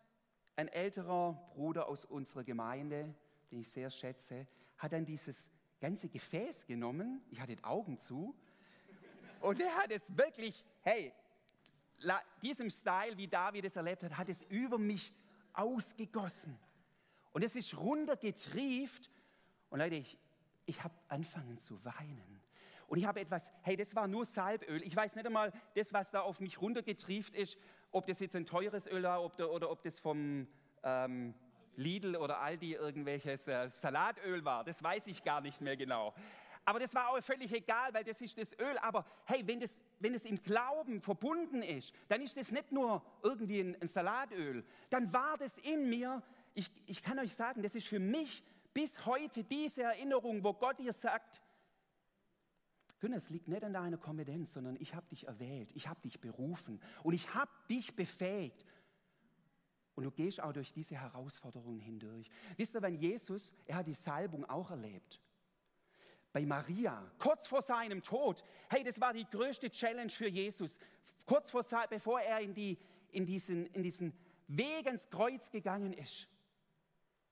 [0.56, 3.14] ein älterer Bruder aus unserer Gemeinde,
[3.50, 4.46] den ich sehr schätze,
[4.78, 7.22] hat dann dieses ganze Gefäß genommen.
[7.30, 8.34] Ich hatte die Augen zu.
[9.40, 11.12] Und er hat es wirklich, hey,
[12.42, 15.12] diesem Style, wie David es erlebt hat, hat es über mich
[15.52, 16.58] ausgegossen.
[17.32, 19.10] Und es ist runtergetrieft.
[19.68, 20.18] Und Leute, ich,
[20.66, 22.40] ich habe angefangen zu weinen.
[22.86, 24.82] Und ich habe etwas, hey, das war nur Salböl.
[24.82, 27.56] Ich weiß nicht einmal, das, was da auf mich runtergetrieft ist,
[27.92, 30.48] ob das jetzt ein teures Öl war ob da, oder ob das vom
[30.82, 31.34] ähm,
[31.76, 34.64] Lidl oder Aldi irgendwelches äh, Salatöl war.
[34.64, 36.14] Das weiß ich gar nicht mehr genau.
[36.64, 38.76] Aber das war auch völlig egal, weil das ist das Öl.
[38.78, 43.60] Aber hey, wenn es wenn im Glauben verbunden ist, dann ist das nicht nur irgendwie
[43.60, 44.64] ein, ein Salatöl.
[44.88, 46.22] Dann war das in mir,
[46.54, 48.42] ich, ich kann euch sagen, das ist für mich
[48.72, 51.40] bis heute diese Erinnerung, wo Gott dir sagt,
[53.00, 56.20] Günter, es liegt nicht an deiner Kompetenz, sondern ich habe dich erwählt, ich habe dich
[56.20, 58.66] berufen und ich habe dich befähigt.
[59.94, 62.30] Und du gehst auch durch diese Herausforderungen hindurch.
[62.56, 65.20] Wisst ihr, wenn Jesus, er hat die Salbung auch erlebt
[66.32, 68.44] bei Maria, kurz vor seinem Tod.
[68.68, 70.78] Hey, das war die größte Challenge für Jesus.
[71.26, 72.78] Kurz vor, bevor er in, die,
[73.10, 74.12] in, diesen, in diesen
[74.48, 76.28] Weg ins Kreuz gegangen ist.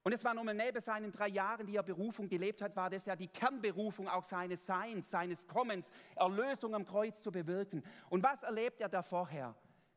[0.05, 3.05] Und es war nochmal neben seinen drei Jahren, die er Berufung gelebt hat, war das
[3.05, 7.83] ja die Kernberufung auch seines Seins, seines Kommens, Erlösung am Kreuz zu bewirken.
[8.09, 9.55] Und was erlebt er da vorher?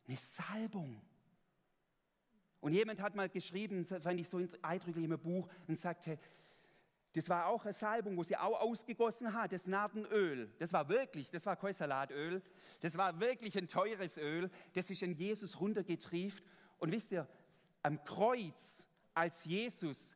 [0.08, 1.02] Eine Salbung.
[2.60, 6.20] Und jemand hat mal geschrieben, fand ich so eindrücklich im Buch, und sagte,
[7.13, 10.50] das war auch eine Salbung, wo sie auch ausgegossen hat, das Nardenöl.
[10.60, 12.41] Das war wirklich, das war kein Salatöl,
[12.80, 16.43] das war wirklich ein teures Öl, das ist in Jesus runtergetrieft.
[16.80, 17.28] Und wisst ihr,
[17.84, 20.15] am Kreuz, als Jesus,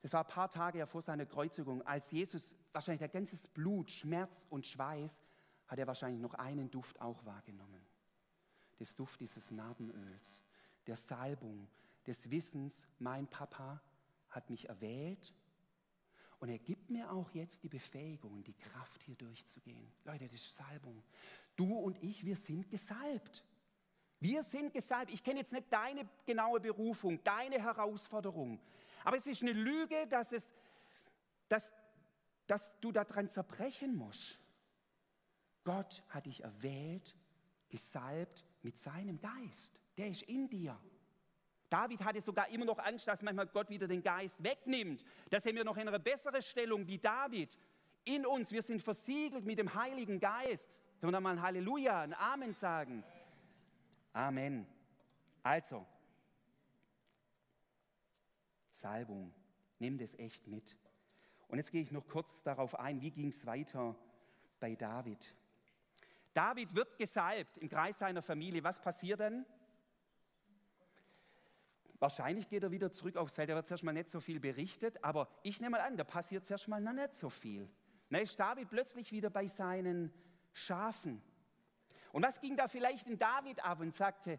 [0.00, 4.46] das war ein paar Tage vor seiner Kreuzigung, als Jesus wahrscheinlich der ganze Blut, Schmerz
[4.48, 5.20] und Schweiß
[5.66, 7.84] hat er wahrscheinlich noch einen Duft auch wahrgenommen.
[8.78, 10.44] Das Duft dieses Narbenöls,
[10.86, 11.68] der Salbung,
[12.06, 13.80] des Wissens, mein Papa
[14.36, 15.34] hat mich erwählt
[16.38, 19.90] und er gibt mir auch jetzt die Befähigung die Kraft, hier durchzugehen.
[20.04, 21.02] Leute, das ist Salbung.
[21.56, 23.42] Du und ich, wir sind gesalbt.
[24.20, 25.10] Wir sind gesalbt.
[25.10, 28.60] Ich kenne jetzt nicht deine genaue Berufung, deine Herausforderung.
[29.04, 30.54] Aber es ist eine Lüge, dass, es,
[31.48, 31.72] dass,
[32.46, 34.38] dass du daran zerbrechen musst.
[35.64, 37.16] Gott hat dich erwählt,
[37.70, 39.80] gesalbt mit seinem Geist.
[39.96, 40.78] Der ist in dir.
[41.68, 45.04] David hatte sogar immer noch Angst, dass manchmal Gott wieder den Geist wegnimmt.
[45.30, 47.56] Da sind wir noch in einer besseren Stellung wie David.
[48.04, 50.78] In uns, wir sind versiegelt mit dem Heiligen Geist.
[51.00, 53.02] Können wir da mal ein Halleluja, ein Amen sagen?
[54.12, 54.66] Amen.
[55.42, 55.84] Also,
[58.70, 59.32] Salbung,
[59.78, 60.76] nimm das echt mit.
[61.48, 63.96] Und jetzt gehe ich noch kurz darauf ein, wie ging es weiter
[64.60, 65.34] bei David.
[66.32, 68.62] David wird gesalbt im Kreis seiner Familie.
[68.62, 69.46] Was passiert dann?
[71.98, 73.48] Wahrscheinlich geht er wieder zurück aufs Feld.
[73.48, 76.44] Da wird zuerst mal nicht so viel berichtet, aber ich nehme mal an, da passiert
[76.44, 77.68] zuerst mal noch nicht so viel.
[78.10, 80.12] Dann ist David plötzlich wieder bei seinen
[80.52, 81.22] Schafen.
[82.12, 84.38] Und was ging da vielleicht in David ab und sagte,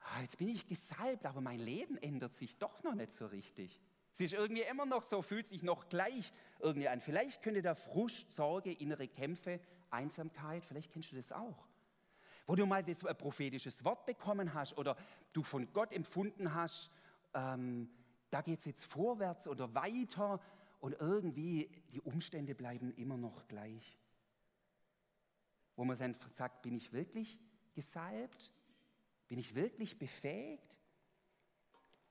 [0.00, 3.80] ah, jetzt bin ich gesalbt, aber mein Leben ändert sich doch noch nicht so richtig.
[4.14, 7.00] Es ist irgendwie immer noch so, fühlt sich noch gleich irgendwie an.
[7.00, 9.58] Vielleicht könnte da Frust, Sorge, innere Kämpfe
[9.90, 11.66] Einsamkeit, vielleicht kennst du das auch.
[12.46, 14.96] Wo du mal das ein prophetisches Wort bekommen hast oder
[15.32, 16.90] du von Gott empfunden hast,
[17.34, 17.88] ähm,
[18.30, 20.40] da geht es jetzt vorwärts oder weiter
[20.80, 23.98] und irgendwie die Umstände bleiben immer noch gleich.
[25.76, 27.38] Wo man dann sagt, bin ich wirklich
[27.74, 28.50] gesalbt?
[29.28, 30.78] Bin ich wirklich befähigt?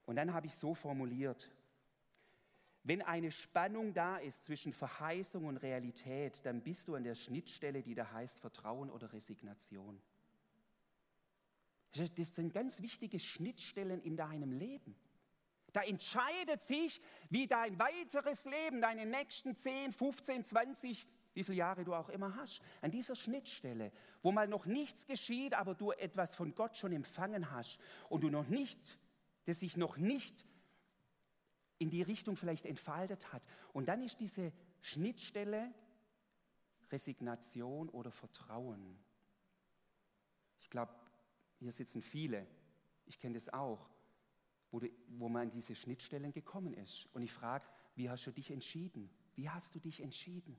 [0.05, 1.49] Und dann habe ich so formuliert,
[2.83, 7.83] wenn eine Spannung da ist zwischen Verheißung und Realität, dann bist du an der Schnittstelle,
[7.83, 10.01] die da heißt Vertrauen oder Resignation.
[11.93, 14.95] Das sind ganz wichtige Schnittstellen in deinem Leben.
[15.73, 21.85] Da entscheidet sich, wie dein weiteres Leben, deine nächsten 10, 15, 20, wie viele Jahre
[21.85, 26.35] du auch immer hast, an dieser Schnittstelle, wo mal noch nichts geschieht, aber du etwas
[26.35, 28.99] von Gott schon empfangen hast und du noch nicht,
[29.45, 30.45] das sich noch nicht
[31.77, 33.43] in die Richtung vielleicht entfaltet hat.
[33.73, 34.51] Und dann ist diese
[34.81, 35.73] Schnittstelle
[36.91, 38.99] Resignation oder Vertrauen.
[40.59, 40.93] Ich glaube,
[41.61, 42.47] hier sitzen viele,
[43.05, 43.89] ich kenne das auch,
[44.71, 47.07] wo, du, wo man an diese Schnittstellen gekommen ist.
[47.13, 49.09] Und ich frage, wie hast du dich entschieden?
[49.35, 50.57] Wie hast du dich entschieden?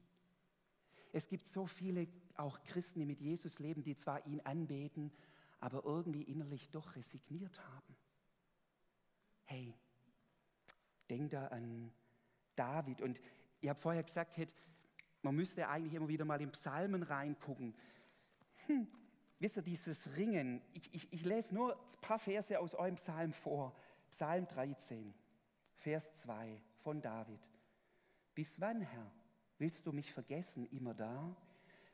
[1.12, 5.12] Es gibt so viele auch Christen, die mit Jesus leben, die zwar ihn anbeten,
[5.61, 7.97] aber irgendwie innerlich doch resigniert haben.
[9.45, 9.75] Hey,
[11.12, 11.93] Denk da an
[12.57, 13.03] David.
[13.03, 13.21] Und
[13.61, 14.35] ich habe vorher gesagt,
[15.21, 17.75] man müsste eigentlich immer wieder mal in Psalmen reingucken.
[18.67, 18.88] Hm,
[19.43, 23.33] wisst ihr, dieses Ringen, ich, ich, ich lese nur ein paar Verse aus eurem Psalm
[23.33, 23.75] vor.
[24.11, 25.13] Psalm 13,
[25.75, 27.41] Vers 2 von David.
[28.35, 29.11] Bis wann, Herr,
[29.59, 31.35] willst du mich vergessen, immer da?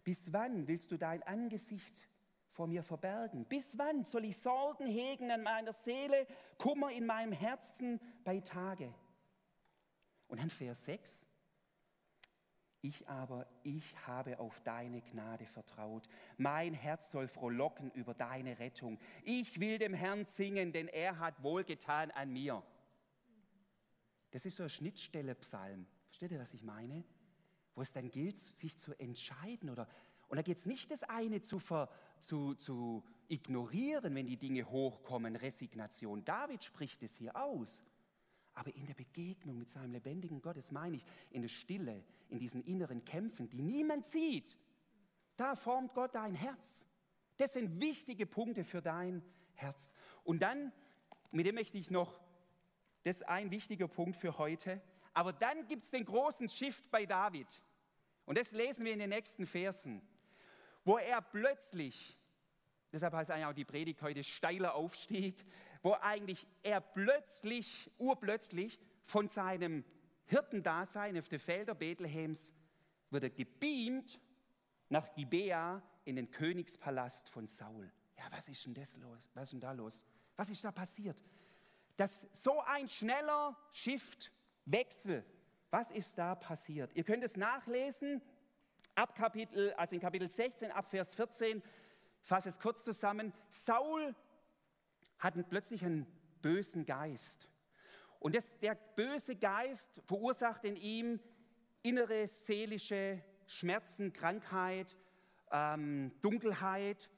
[0.04, 2.08] Bis wann willst du dein Angesicht
[2.50, 3.44] vor mir verbergen?
[3.46, 6.26] Bis wann soll ich Sorgen hegen an meiner Seele,
[6.58, 8.92] Kummer in meinem Herzen bei Tage?
[10.28, 11.27] Und dann Vers 6.
[12.80, 16.08] Ich aber, ich habe auf deine Gnade vertraut.
[16.36, 18.98] Mein Herz soll frohlocken über deine Rettung.
[19.24, 22.62] Ich will dem Herrn singen, denn er hat wohlgetan an mir.
[24.30, 25.86] Das ist so ein Schnittstelle-Psalm.
[26.06, 27.04] Versteht ihr, was ich meine?
[27.74, 29.70] Wo es dann gilt, sich zu entscheiden.
[29.70, 29.88] Oder,
[30.28, 34.70] und da geht es nicht das eine zu, ver, zu, zu ignorieren, wenn die Dinge
[34.70, 36.24] hochkommen, Resignation.
[36.24, 37.84] David spricht es hier aus.
[38.58, 42.40] Aber in der Begegnung mit seinem lebendigen Gott, das meine ich, in der Stille, in
[42.40, 44.58] diesen inneren Kämpfen, die niemand sieht,
[45.36, 46.84] da formt Gott dein Herz.
[47.36, 49.22] Das sind wichtige Punkte für dein
[49.54, 49.94] Herz.
[50.24, 50.72] Und dann,
[51.30, 52.20] mit dem möchte ich noch,
[53.04, 54.82] das ist ein wichtiger Punkt für heute,
[55.14, 57.46] aber dann gibt es den großen Shift bei David.
[58.26, 60.02] Und das lesen wir in den nächsten Versen,
[60.84, 62.17] wo er plötzlich
[62.92, 65.44] Deshalb heißt eigentlich auch die Predigt heute steiler Aufstieg,
[65.82, 69.84] wo eigentlich er plötzlich, urplötzlich von seinem
[70.26, 72.54] Hirtendasein auf den Felder Bethlehems
[73.10, 74.20] wird er gebeamt
[74.88, 77.90] nach Gibea in den Königspalast von Saul.
[78.16, 79.30] Ja, was ist denn das los?
[79.34, 80.04] Was ist denn da los?
[80.36, 81.16] Was ist da passiert?
[81.96, 84.32] Das so ein schneller Shift,
[84.64, 85.24] Wechsel.
[85.70, 86.94] Was ist da passiert?
[86.94, 88.22] Ihr könnt es nachlesen
[88.94, 91.62] ab Kapitel, also in Kapitel 16 ab Vers 14
[92.28, 93.32] fasse es kurz zusammen.
[93.48, 94.14] Saul
[95.18, 96.06] hat plötzlich einen
[96.42, 97.48] bösen Geist.
[98.20, 101.20] Und das, der böse Geist verursacht in ihm
[101.82, 104.94] innere seelische Schmerzen, Krankheit,
[105.50, 107.08] ähm, Dunkelheit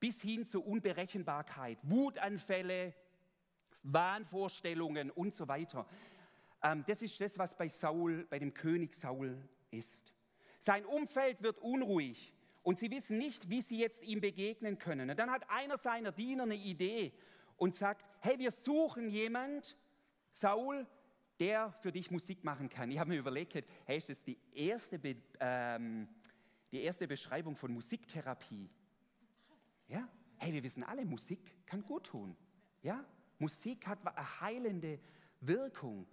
[0.00, 2.92] bis hin zur Unberechenbarkeit, Wutanfälle,
[3.84, 5.86] Wahnvorstellungen und so weiter.
[6.62, 9.38] Ähm, das ist das, was bei Saul, bei dem König Saul
[9.70, 10.12] ist.
[10.58, 12.35] Sein Umfeld wird unruhig
[12.66, 15.08] und sie wissen nicht, wie sie jetzt ihm begegnen können.
[15.08, 17.12] Und dann hat einer seiner Diener eine Idee
[17.56, 19.76] und sagt, hey, wir suchen jemand,
[20.32, 20.84] Saul,
[21.38, 22.90] der für dich Musik machen kann.
[22.90, 26.08] Ich habe mir überlegt, hey, ist das die erste, Be ähm,
[26.72, 28.68] die erste Beschreibung von Musiktherapie?
[29.86, 30.08] Ja?
[30.36, 32.36] Hey, wir wissen alle, Musik kann gut tun.
[32.82, 33.04] Ja?
[33.38, 34.98] Musik hat eine heilende
[35.40, 36.04] Wirkung.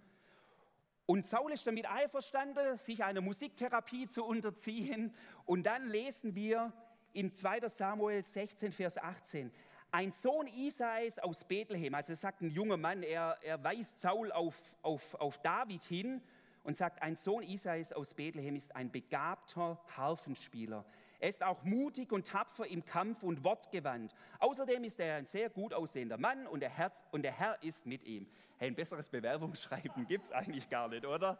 [1.06, 5.14] Und Saul ist damit einverstanden, sich einer Musiktherapie zu unterziehen.
[5.44, 6.72] Und dann lesen wir
[7.12, 7.68] im 2.
[7.68, 9.52] Samuel 16, Vers 18,
[9.92, 14.56] ein Sohn Isais aus Bethlehem, also sagt ein junger Mann, er, er weist Saul auf,
[14.82, 16.20] auf, auf David hin
[16.64, 20.84] und sagt, ein Sohn Isais aus Bethlehem ist ein begabter Harfenspieler.
[21.24, 24.14] Er ist auch mutig und tapfer im Kampf und wortgewandt.
[24.40, 27.86] Außerdem ist er ein sehr gut aussehender Mann und der, Herz, und der Herr ist
[27.86, 28.26] mit ihm.
[28.58, 31.38] Hey, ein besseres Bewerbungsschreiben gibt es eigentlich gar nicht, oder?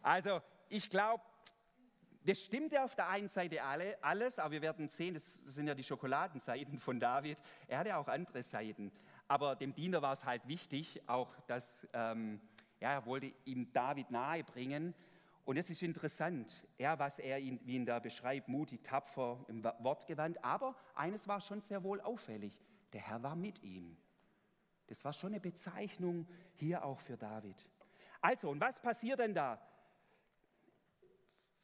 [0.00, 1.22] Also ich glaube,
[2.24, 5.66] das stimmt ja auf der einen Seite alle, alles, aber wir werden sehen, das sind
[5.66, 7.36] ja die Schokoladenseiten von David.
[7.68, 8.90] Er hatte auch andere Seiten.
[9.28, 12.40] Aber dem Diener war es halt wichtig, auch dass ähm,
[12.80, 14.94] ja, er wollte ihm David nahebringen.
[15.50, 19.64] Und es ist interessant, ja, was er ihn, wie ihn da beschreibt, mutig, tapfer, im
[19.64, 20.44] Wortgewand.
[20.44, 22.56] Aber eines war schon sehr wohl auffällig:
[22.92, 23.96] Der Herr war mit ihm.
[24.86, 27.66] Das war schon eine Bezeichnung hier auch für David.
[28.20, 29.60] Also, und was passiert denn da?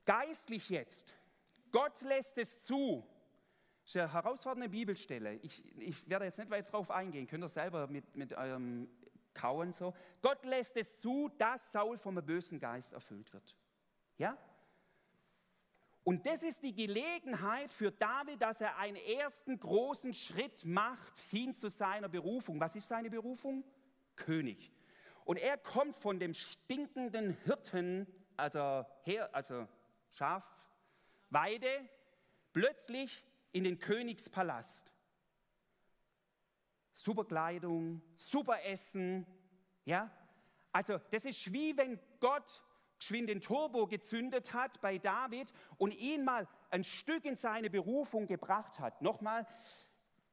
[0.04, 1.14] Geistlich jetzt.
[1.70, 3.06] Gott lässt es zu.
[3.84, 5.34] Das ist eine herausfordernde Bibelstelle.
[5.34, 8.88] Ich, ich werde jetzt nicht weit drauf eingehen, könnt ihr selber mit, mit eurem
[9.32, 9.94] Kauen so.
[10.22, 13.54] Gott lässt es zu, dass Saul vom bösen Geist erfüllt wird.
[14.18, 14.36] Ja?
[16.04, 21.52] Und das ist die Gelegenheit für David, dass er einen ersten großen Schritt macht hin
[21.52, 22.60] zu seiner Berufung.
[22.60, 23.64] Was ist seine Berufung?
[24.14, 24.72] König.
[25.24, 29.66] Und er kommt von dem stinkenden Hirten, also, her, also
[30.12, 31.88] Schafweide
[32.52, 34.92] plötzlich in den Königspalast.
[36.94, 39.26] Super Kleidung, super Essen,
[39.84, 40.10] ja.
[40.70, 42.62] Also das ist wie wenn Gott
[42.98, 48.26] geschwind den Turbo gezündet hat bei David und ihn mal ein Stück in seine Berufung
[48.26, 49.02] gebracht hat.
[49.02, 49.46] Nochmal,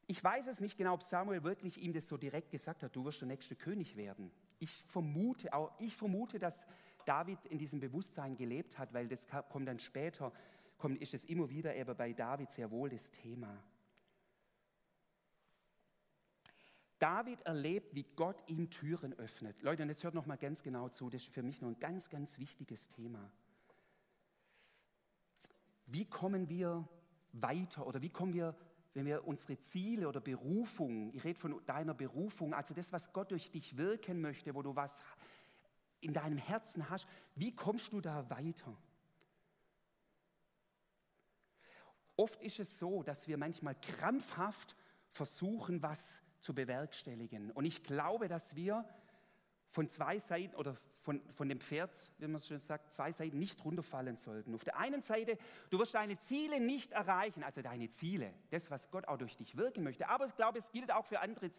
[0.08, 3.06] ich weiß es nicht genau, ob Samuel wirklich ihm das so direkt gesagt hat, du
[3.06, 4.32] wirst der nächste König werden.
[4.60, 6.66] Ich vermute, auch ich vermute, dass
[7.06, 10.32] David in diesem Bewusstsein gelebt hat, weil das kommt dann später,
[10.78, 13.64] kommt, ist es immer wieder eben bei David sehr wohl das Thema.
[17.04, 19.62] David erlebt, wie Gott ihm Türen öffnet.
[19.62, 21.78] Leute, und jetzt hört noch mal ganz genau zu, das ist für mich noch ein
[21.82, 23.30] ganz, ganz wichtiges Thema.
[25.86, 26.88] Wie kommen wir
[27.34, 28.56] weiter oder wie kommen wir,
[28.94, 33.32] wenn wir unsere Ziele oder Berufung, ich rede von deiner Berufung, also das, was Gott
[33.32, 35.04] durch dich wirken möchte, wo du was
[36.00, 38.78] in deinem Herzen hast, wie kommst du da weiter?
[42.16, 44.78] Oft ist es so, dass wir manchmal krampfhaft
[45.12, 47.52] versuchen, was zu bewerkstelligen.
[47.52, 48.86] Und ich glaube, dass wir
[49.70, 53.64] von zwei Seiten oder von, von dem Pferd, wie man schon sagt, zwei Seiten nicht
[53.64, 54.54] runterfallen sollten.
[54.54, 55.38] Auf der einen Seite,
[55.70, 59.58] du wirst deine Ziele nicht erreichen, also deine Ziele, das, was Gott auch durch dich
[59.58, 60.08] wirken möchte.
[60.10, 61.50] Aber ich glaube, es gilt auch für andere,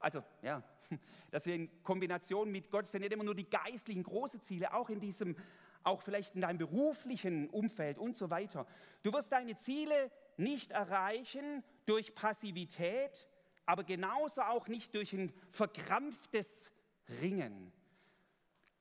[0.00, 0.62] also ja,
[1.30, 4.90] dass wir in Kombination mit Gott sind nicht immer nur die geistlichen großen Ziele, auch
[4.90, 5.36] in diesem,
[5.84, 8.66] auch vielleicht in deinem beruflichen Umfeld und so weiter.
[9.02, 13.28] Du wirst deine Ziele nicht erreichen durch Passivität,
[13.66, 16.72] aber genauso auch nicht durch ein verkrampftes
[17.20, 17.72] Ringen.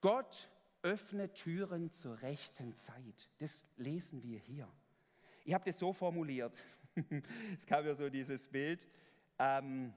[0.01, 0.49] Gott
[0.81, 3.29] öffnet Türen zur rechten Zeit.
[3.37, 4.69] Das lesen wir hier.
[5.45, 6.53] Ich habe das so formuliert.
[7.57, 8.87] es kam ja so dieses Bild.
[9.39, 9.93] Ähm,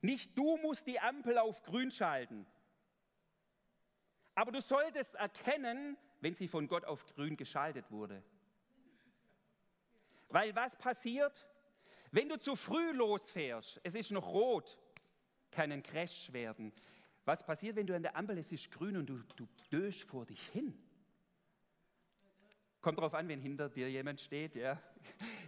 [0.00, 2.46] nicht du musst die Ampel auf grün schalten,
[4.34, 8.22] aber du solltest erkennen, wenn sie von Gott auf grün geschaltet wurde.
[10.28, 11.46] Weil was passiert?
[12.10, 14.78] Wenn du zu früh losfährst, es ist noch rot,
[15.50, 16.72] kann ein Crash werden.
[17.24, 20.26] Was passiert, wenn du an der Ampel, es ist grün und du, du döst vor
[20.26, 20.78] dich hin?
[22.80, 24.80] Kommt darauf an, wenn hinter dir jemand steht, ja.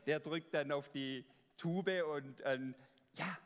[0.06, 1.24] Der drückt dann auf die
[1.56, 2.74] Tube und ähm,
[3.14, 3.38] ja,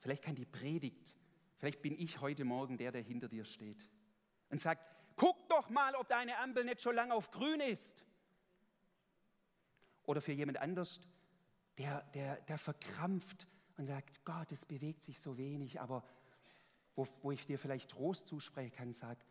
[0.00, 1.14] vielleicht kann die Predigt,
[1.58, 3.88] vielleicht bin ich heute Morgen der, der hinter dir steht
[4.48, 4.82] und sagt,
[5.16, 7.94] guck doch mal, ob deine Ampel nicht schon lange auf grün ist.
[10.10, 11.00] Oder für jemand anders,
[11.78, 13.46] der, der, der verkrampft
[13.76, 16.02] und sagt, Gott, es bewegt sich so wenig, aber
[16.96, 19.24] wo, wo ich dir vielleicht Trost zusprechen kann, sagt,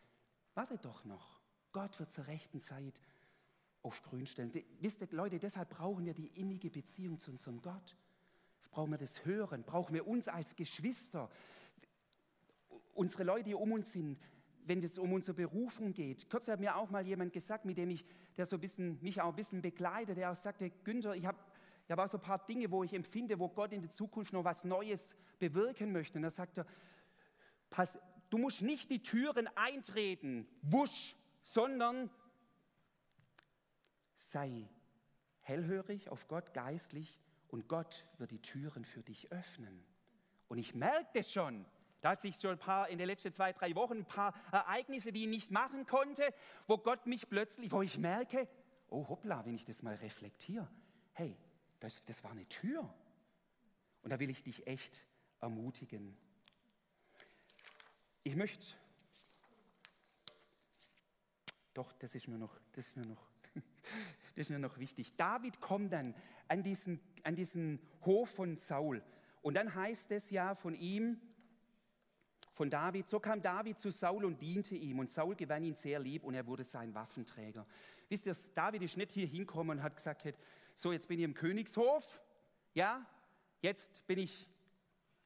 [0.53, 1.41] warte doch noch,
[1.73, 3.01] Gott wird zur rechten Zeit
[3.81, 4.53] auf Grün stellen.
[4.79, 7.97] Wisst ihr, Leute, deshalb brauchen wir die innige Beziehung zu unserem Gott.
[8.71, 11.29] Brauchen wir das Hören, brauchen wir uns als Geschwister,
[12.93, 14.17] unsere Leute, die um uns sind,
[14.69, 16.29] wenn es um unsere Berufung geht.
[16.29, 18.05] Kürzlich hat mir auch mal jemand gesagt, mit dem ich,
[18.37, 21.39] der so ein bisschen, mich auch ein bisschen begleitet, der auch sagte, Günther, ich habe
[21.85, 24.31] ich hab auch so ein paar Dinge, wo ich empfinde, wo Gott in der Zukunft
[24.31, 26.19] noch was Neues bewirken möchte.
[26.19, 26.67] Und da sagt er,
[27.71, 27.97] pass,
[28.29, 32.11] du musst nicht die Türen eintreten, wusch, sondern
[34.17, 34.69] sei
[35.39, 39.83] hellhörig auf Gott, geistlich und Gott wird die Türen für dich öffnen.
[40.47, 41.65] Und ich merke das schon.
[42.01, 45.11] Da hat sich schon ein paar in den letzten zwei, drei Wochen ein paar Ereignisse,
[45.11, 46.33] die ich nicht machen konnte,
[46.67, 48.47] wo Gott mich plötzlich, wo ich merke,
[48.89, 50.67] oh hoppla, wenn ich das mal reflektiere,
[51.13, 51.35] hey,
[51.79, 52.93] das, das war eine Tür.
[54.01, 55.05] Und da will ich dich echt
[55.41, 56.17] ermutigen.
[58.23, 58.65] Ich möchte,
[61.73, 65.15] doch, das ist mir noch, das ist mir noch, das ist mir noch wichtig.
[65.17, 66.15] David kommt dann
[66.47, 69.03] an diesen, an diesen Hof von Saul.
[69.41, 71.21] Und dann heißt es ja von ihm,
[72.59, 74.99] von David, so kam David zu Saul und diente ihm.
[74.99, 77.65] Und Saul gewann ihn sehr lieb und er wurde sein Waffenträger.
[78.09, 80.27] Wisst ihr, David ist nicht hier hingekommen und hat gesagt,
[80.75, 82.21] so jetzt bin ich im Königshof,
[82.73, 83.05] ja,
[83.61, 84.45] jetzt bin ich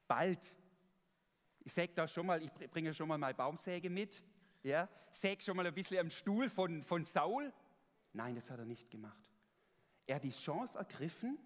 [0.08, 0.38] bald.
[1.62, 4.22] Ich säge da schon mal, ich bringe schon mal meine Baumsäge mit,
[4.62, 7.52] ja, säge schon mal ein bisschen am Stuhl von, von Saul.
[8.12, 9.32] Nein, das hat er nicht gemacht.
[10.06, 11.40] Er hat die Chance ergriffen,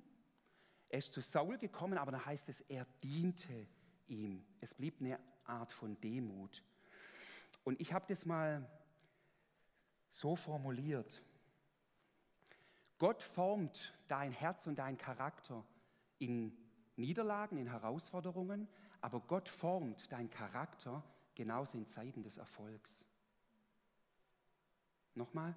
[0.89, 3.67] er ist zu Saul gekommen, aber da heißt es, er diente
[4.07, 4.45] ihm.
[4.59, 5.17] Es blieb eine
[5.47, 6.63] Art von Demut.
[7.63, 8.69] Und ich habe das mal
[10.09, 11.21] so formuliert.
[12.97, 15.63] Gott formt dein Herz und dein Charakter
[16.17, 16.57] in
[16.95, 18.67] Niederlagen, in Herausforderungen,
[19.01, 21.03] aber Gott formt dein Charakter
[21.35, 23.05] genauso in Zeiten des Erfolgs.
[25.13, 25.55] Nochmal,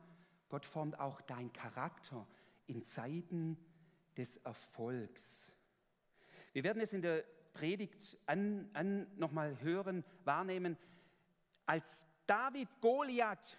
[0.48, 2.26] Gott formt auch dein Charakter
[2.66, 3.56] in Zeiten
[4.16, 5.54] des Erfolgs.
[6.52, 10.76] Wir werden es in der Predigt an, an nochmal hören, wahrnehmen,
[11.66, 13.58] als David Goliath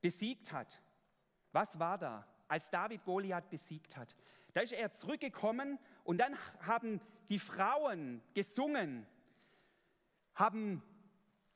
[0.00, 0.82] besiegt hat.
[1.52, 4.14] Was war da, als David Goliath besiegt hat?
[4.52, 9.06] Da ist er zurückgekommen und dann haben die Frauen gesungen,
[10.34, 10.82] haben,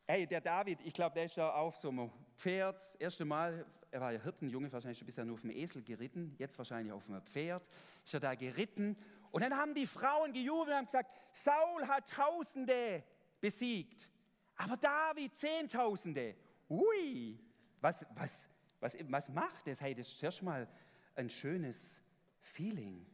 [0.07, 3.66] hey, der David, ich glaube, der ist ja auf so einem Pferd, das erste Mal,
[3.90, 7.22] er war ja Hirtenjunge, wahrscheinlich bisher nur auf dem Esel geritten, jetzt wahrscheinlich auf einem
[7.22, 7.68] Pferd,
[8.05, 8.96] ist er da geritten
[9.30, 13.02] und dann haben die Frauen gejubelt und gesagt, Saul hat Tausende
[13.40, 14.08] besiegt,
[14.56, 16.34] aber David Zehntausende.
[16.68, 17.38] Ui,
[17.80, 18.48] was, was,
[18.80, 19.80] was, was macht das?
[19.80, 20.68] Hey, das ist erstmal
[21.14, 22.02] ein schönes
[22.40, 23.06] Feeling.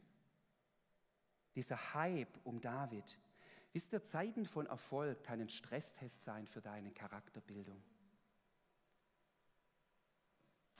[1.55, 3.17] Dieser Hype um David.
[3.73, 7.81] Wisst ihr, Zeiten von Erfolg kann ein Stresstest sein für deine Charakterbildung.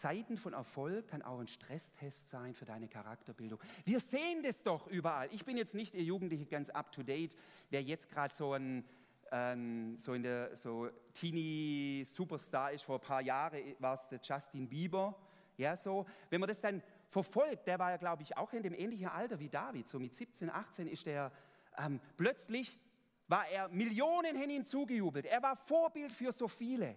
[0.05, 3.59] Zeiten von Erfolg kann auch ein Stresstest sein für deine Charakterbildung.
[3.85, 5.27] Wir sehen das doch überall.
[5.31, 7.35] Ich bin jetzt nicht, ihr Jugendliche, ganz up to date,
[7.71, 8.85] wer jetzt gerade so ein
[9.31, 12.83] ähm, so in der so Teenie Superstar ist.
[12.83, 15.17] Vor ein paar Jahren war es der Justin Bieber.
[15.57, 16.05] Ja, so.
[16.29, 19.39] Wenn man das dann verfolgt, der war ja, glaube ich, auch in dem ähnlichen Alter
[19.39, 19.87] wie David.
[19.87, 21.31] So mit 17, 18 ist der
[21.79, 22.79] ähm, plötzlich
[23.27, 25.25] war er Millionen hin ihm zugejubelt.
[25.25, 26.95] Er war Vorbild für so viele.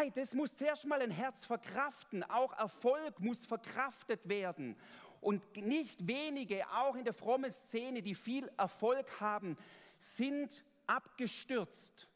[0.00, 2.22] Hey, das muss zuerst mal ein Herz verkraften.
[2.22, 4.76] Auch Erfolg muss verkraftet werden.
[5.20, 9.58] Und nicht wenige, auch in der frommen Szene, die viel Erfolg haben,
[9.98, 12.08] sind abgestürzt,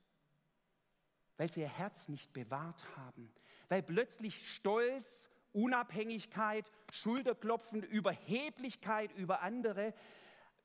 [1.37, 3.35] weil sie ihr Herz nicht bewahrt haben.
[3.68, 9.93] Weil plötzlich Stolz, Unabhängigkeit, Schulterklopfen, Überheblichkeit über andere.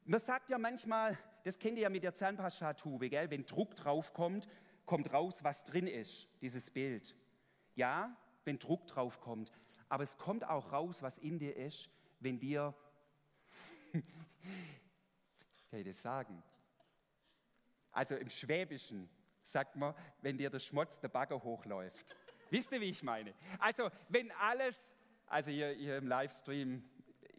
[0.05, 3.31] Man sagt ja manchmal, das kennt ihr ja mit der Zahnpastatube, gell?
[3.31, 4.47] wenn Druck draufkommt,
[4.87, 7.15] kommt raus, was drin ist, dieses Bild.
[7.75, 9.51] Ja, wenn Druck drauf kommt,
[9.89, 12.73] aber es kommt auch raus, was in dir ist, wenn dir,
[13.91, 16.41] kann ich das sagen?
[17.91, 19.09] Also im Schwäbischen
[19.43, 22.15] sagt man, wenn dir der Schmutz der Bagger hochläuft.
[22.49, 23.33] Wisst ihr, wie ich meine?
[23.59, 24.95] Also wenn alles,
[25.27, 26.83] also ihr, ihr im Livestream,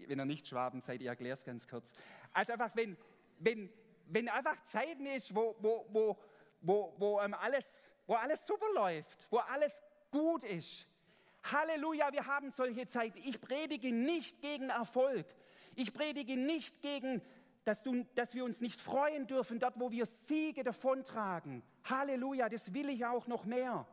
[0.06, 1.92] wenn ihr nicht Schwaben seid, ich erkläre es ganz kurz.
[2.32, 2.96] Also einfach, wenn,
[3.38, 3.70] wenn,
[4.06, 6.18] wenn einfach Zeiten ist, wo, wo, wo,
[6.60, 10.86] wo, wo, ähm, alles, wo alles super läuft, wo alles gut ist.
[11.44, 13.18] Halleluja, wir haben solche Zeiten.
[13.18, 15.26] Ich predige nicht gegen Erfolg.
[15.74, 17.22] Ich predige nicht gegen,
[17.64, 21.62] dass, du, dass wir uns nicht freuen dürfen, dort, wo wir Siege davontragen.
[21.84, 23.86] Halleluja, das will ich auch noch mehr.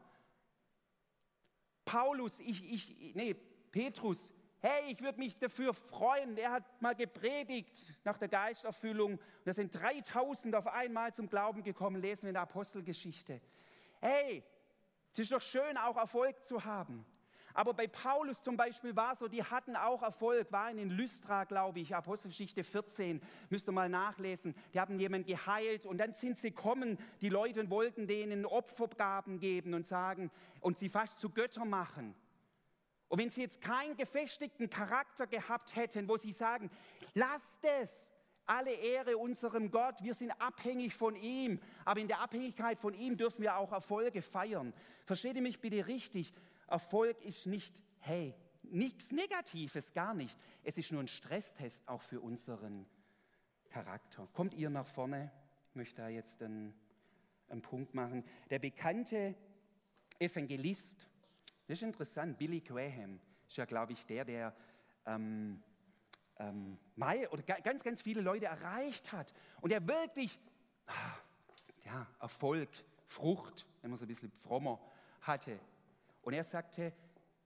[1.86, 3.36] Paulus, ich, ich, nee,
[3.72, 4.34] Petrus,
[4.66, 6.36] hey, ich würde mich dafür freuen.
[6.38, 9.20] Er hat mal gepredigt nach der Geisterfüllung.
[9.43, 13.41] Da sind 3000 auf einmal zum Glauben gekommen, lesen wir in der Apostelgeschichte.
[14.01, 14.43] Hey,
[15.13, 17.05] es ist doch schön, auch Erfolg zu haben.
[17.53, 21.80] Aber bei Paulus zum Beispiel war so, die hatten auch Erfolg, waren in Lystra, glaube
[21.80, 24.55] ich, Apostelgeschichte 14, müsst ihr mal nachlesen.
[24.74, 29.76] Die haben jemanden geheilt und dann sind sie kommen, die Leute wollten denen Opfergaben geben
[29.76, 32.16] und sagen und sie fast zu Göttern machen.
[33.16, 36.70] Und wenn sie jetzt keinen gefestigten Charakter gehabt hätten, wo sie sagen,
[37.13, 38.11] lasst es,
[38.45, 43.16] alle Ehre unserem Gott, wir sind abhängig von ihm, aber in der Abhängigkeit von ihm
[43.16, 44.74] dürfen wir auch Erfolge feiern.
[45.05, 46.34] Versteht ihr mich bitte richtig?
[46.68, 50.38] Erfolg ist nicht, hey, nichts Negatives, gar nicht.
[50.66, 52.86] Es ist nur ein Stresstest auch für unseren
[53.70, 54.28] Charakter.
[54.34, 55.32] Kommt ihr nach vorne?
[55.70, 56.78] Ich möchte da jetzt einen,
[57.47, 58.26] einen Punkt machen.
[58.49, 59.36] Der bekannte
[60.20, 61.07] Evangelist,
[61.68, 64.55] das ist interessant, Billy Graham, ist ja, glaube ich, der, der
[65.05, 65.61] ähm,
[66.38, 70.39] ähm, Mai oder ganz, ganz viele Leute erreicht hat und der wirklich
[70.88, 71.18] ah,
[71.86, 72.70] ja, Erfolg,
[73.07, 74.80] Frucht, wenn man so ein bisschen frommer
[75.22, 75.59] hatte.
[76.22, 76.91] Und er sagte,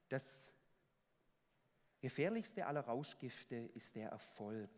[0.08, 0.54] das
[2.00, 4.70] gefährlichste aller Rauschgifte ist der Erfolg.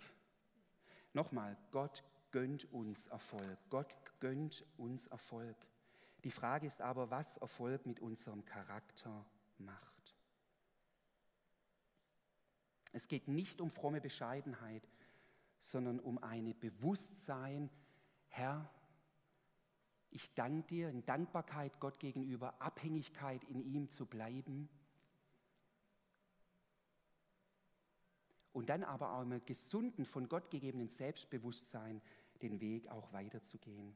[1.13, 3.57] Nochmal, Gott gönnt uns Erfolg.
[3.69, 5.55] Gott gönnt uns Erfolg.
[6.24, 9.26] Die Frage ist aber, was Erfolg mit unserem Charakter
[9.57, 10.15] macht.
[12.93, 14.88] Es geht nicht um fromme Bescheidenheit,
[15.57, 17.69] sondern um ein Bewusstsein,
[18.28, 18.69] Herr,
[20.09, 24.69] ich danke dir in Dankbarkeit Gott gegenüber, Abhängigkeit in ihm zu bleiben.
[28.51, 32.01] Und dann aber auch mit gesunden, von Gott gegebenen Selbstbewusstsein
[32.41, 33.95] den Weg auch weiterzugehen.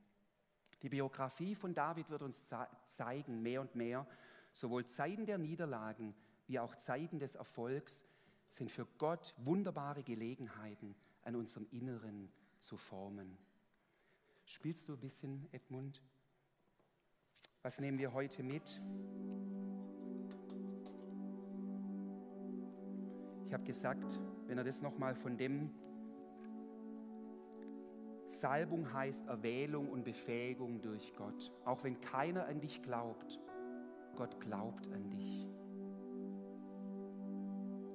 [0.85, 2.47] Die Biografie von David wird uns
[2.85, 4.05] zeigen, mehr und mehr,
[4.53, 6.13] sowohl Zeiten der Niederlagen
[6.45, 8.05] wie auch Zeiten des Erfolgs
[8.49, 13.35] sind für Gott wunderbare Gelegenheiten, an unserem Inneren zu formen.
[14.43, 16.03] Spielst du ein bisschen, Edmund?
[17.63, 18.79] Was nehmen wir heute mit?
[23.47, 25.71] Ich habe gesagt, wenn er das nochmal von dem
[28.39, 31.51] Salbung heißt Erwählung und Befähigung durch Gott.
[31.65, 33.39] Auch wenn keiner an dich glaubt,
[34.15, 35.47] Gott glaubt an dich.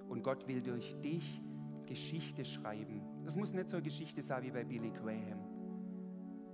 [0.08, 1.42] Und Gott will durch dich
[1.86, 3.00] Geschichte schreiben.
[3.24, 5.40] Das muss nicht so eine Geschichte sein wie bei Billy Graham.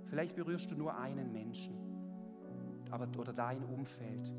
[0.05, 1.87] Vielleicht berührst du nur einen Menschen
[2.91, 4.31] aber, oder dein Umfeld.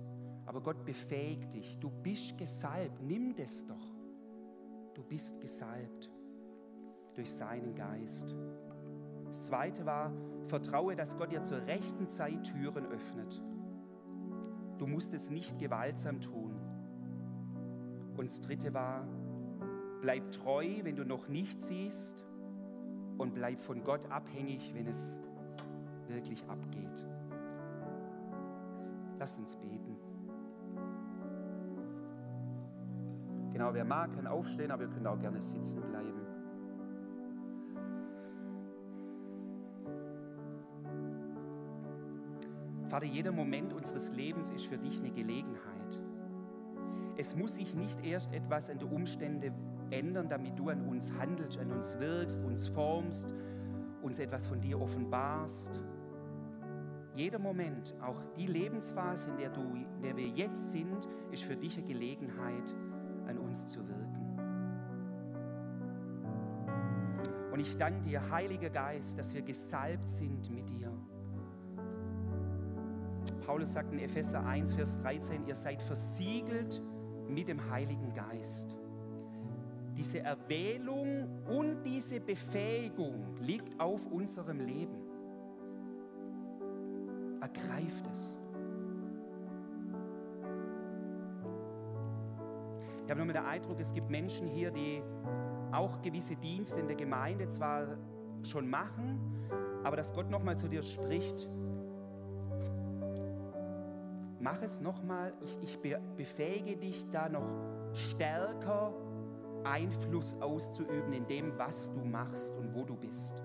[0.46, 1.78] Aber Gott befähigt dich.
[1.78, 3.02] Du bist gesalbt.
[3.02, 3.94] Nimm das doch.
[4.94, 6.10] Du bist gesalbt
[7.14, 8.34] durch seinen Geist.
[9.28, 10.10] Das zweite war,
[10.48, 13.42] vertraue, dass Gott dir zur rechten Zeit Türen öffnet.
[14.78, 16.54] Du musst es nicht gewaltsam tun.
[18.16, 19.06] Und das dritte war,
[20.00, 22.24] bleib treu, wenn du noch nichts siehst
[23.18, 25.18] und bleib von Gott abhängig, wenn es
[26.08, 27.04] wirklich abgeht.
[29.18, 29.96] Lasst uns beten.
[33.52, 36.27] Genau, wer mag, kann aufstehen, aber ihr könnt auch gerne sitzen bleiben.
[42.98, 46.00] Vater, jeder Moment unseres Lebens ist für dich eine Gelegenheit.
[47.16, 49.52] Es muss sich nicht erst etwas an den Umständen
[49.90, 53.32] ändern, damit du an uns handelst, an uns wirkst, uns formst,
[54.02, 55.80] uns etwas von dir offenbarst
[57.14, 61.56] jeder Moment, auch die Lebensphase, in der, du, in der wir jetzt sind, ist für
[61.56, 62.74] dich eine Gelegenheit,
[63.26, 64.38] an uns zu wirken.
[67.52, 70.92] Und ich danke dir, Heiliger Geist, dass wir gesalbt sind mit dir.
[73.48, 76.82] Paulus sagt in Epheser 1, Vers 13, ihr seid versiegelt
[77.30, 78.76] mit dem Heiligen Geist.
[79.96, 84.98] Diese Erwählung und diese Befähigung liegt auf unserem Leben.
[87.40, 88.38] Ergreift es.
[93.06, 95.02] Ich habe nur den Eindruck, es gibt Menschen hier, die
[95.72, 97.96] auch gewisse Dienste in der Gemeinde zwar
[98.42, 99.18] schon machen,
[99.84, 101.48] aber dass Gott nochmal zu dir spricht,
[104.40, 105.78] mach es nochmal, ich, ich
[106.16, 107.48] befähige dich da noch
[107.92, 108.92] stärker
[109.64, 113.42] Einfluss auszuüben in dem, was du machst und wo du bist.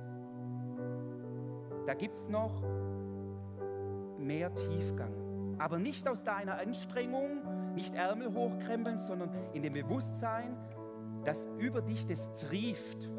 [1.85, 2.63] Da gibt es noch
[4.17, 5.55] mehr Tiefgang.
[5.59, 10.57] Aber nicht aus deiner Anstrengung, nicht Ärmel hochkrempeln, sondern in dem Bewusstsein,
[11.25, 13.09] dass über dich das trieft.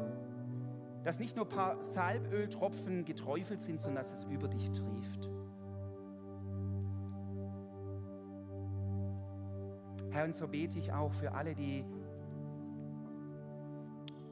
[1.03, 5.29] Dass nicht nur ein paar Salböltropfen geträufelt sind, sondern dass es über dich trieft.
[10.15, 11.83] Herr, und so bete ich auch für alle, die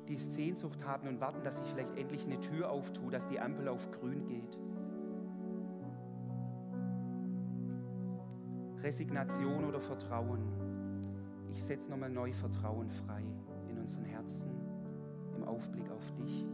[0.08, 3.68] die Sehnsucht haben und warten, dass sich vielleicht endlich eine Tür auftut, dass die Ampel
[3.68, 4.58] auf grün geht.
[8.82, 10.40] Resignation oder Vertrauen.
[11.52, 13.24] ich setze nochmal neu Vertrauen frei
[13.70, 14.52] in unseren Herzen,
[15.36, 16.48] im Aufblick auf dich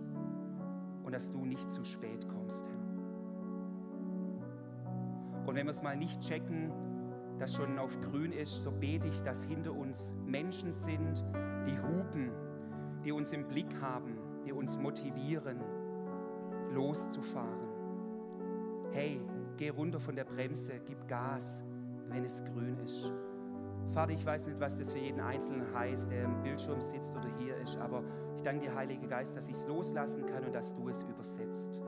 [1.04, 2.80] und dass du nicht zu spät kommst, Herr.
[5.46, 6.72] Und wenn wir es mal nicht checken,
[7.40, 11.24] dass schon auf grün ist, so bete ich, dass hinter uns Menschen sind,
[11.66, 12.32] die hupen,
[13.04, 15.60] die uns im Blick haben, die uns motivieren,
[16.74, 17.70] loszufahren.
[18.92, 19.22] Hey,
[19.58, 21.64] geh runter von der Bremse, gib Gas,
[22.10, 23.12] wenn es grün ist.
[23.92, 27.30] Vater, ich weiß nicht, was das für jeden Einzelnen heißt, der im Bildschirm sitzt oder
[27.40, 28.04] hier ist, aber
[28.36, 31.80] ich danke dir, Heiliger Geist, dass ich es loslassen kann und dass du es übersetzt.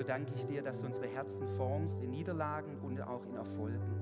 [0.00, 4.00] So danke ich dir, dass du unsere Herzen formst in Niederlagen und auch in Erfolgen.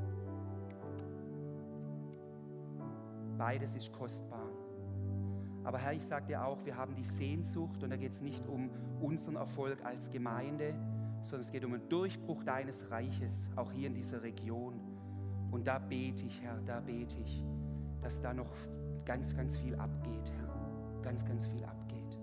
[3.37, 4.49] Beides ist kostbar.
[5.65, 8.47] Aber Herr, ich sage dir auch, wir haben die Sehnsucht und da geht es nicht
[8.47, 8.71] um
[9.01, 10.73] unseren Erfolg als Gemeinde,
[11.23, 14.81] sondern es geht um einen Durchbruch deines Reiches, auch hier in dieser Region.
[15.51, 17.45] Und da bete ich, Herr, da bete ich,
[18.03, 18.55] dass da noch
[19.05, 21.03] ganz, ganz viel abgeht, Herr.
[21.03, 22.19] Ganz, ganz viel abgeht.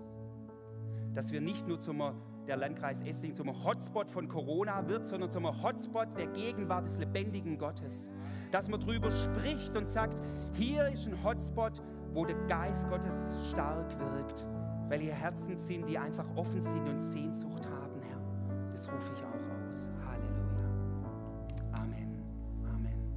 [1.12, 2.00] Dass wir nicht nur zum
[2.46, 7.58] der Landkreis Essling zum Hotspot von Corona wird, sondern zum Hotspot der Gegenwart des lebendigen
[7.58, 8.10] Gottes.
[8.52, 10.20] Dass man darüber spricht und sagt,
[10.54, 11.82] hier ist ein Hotspot,
[12.12, 14.44] wo der Geist Gottes stark wirkt,
[14.88, 18.70] weil hier Herzen sind, die einfach offen sind und Sehnsucht haben, Herr.
[18.70, 19.25] Das rufe ich auch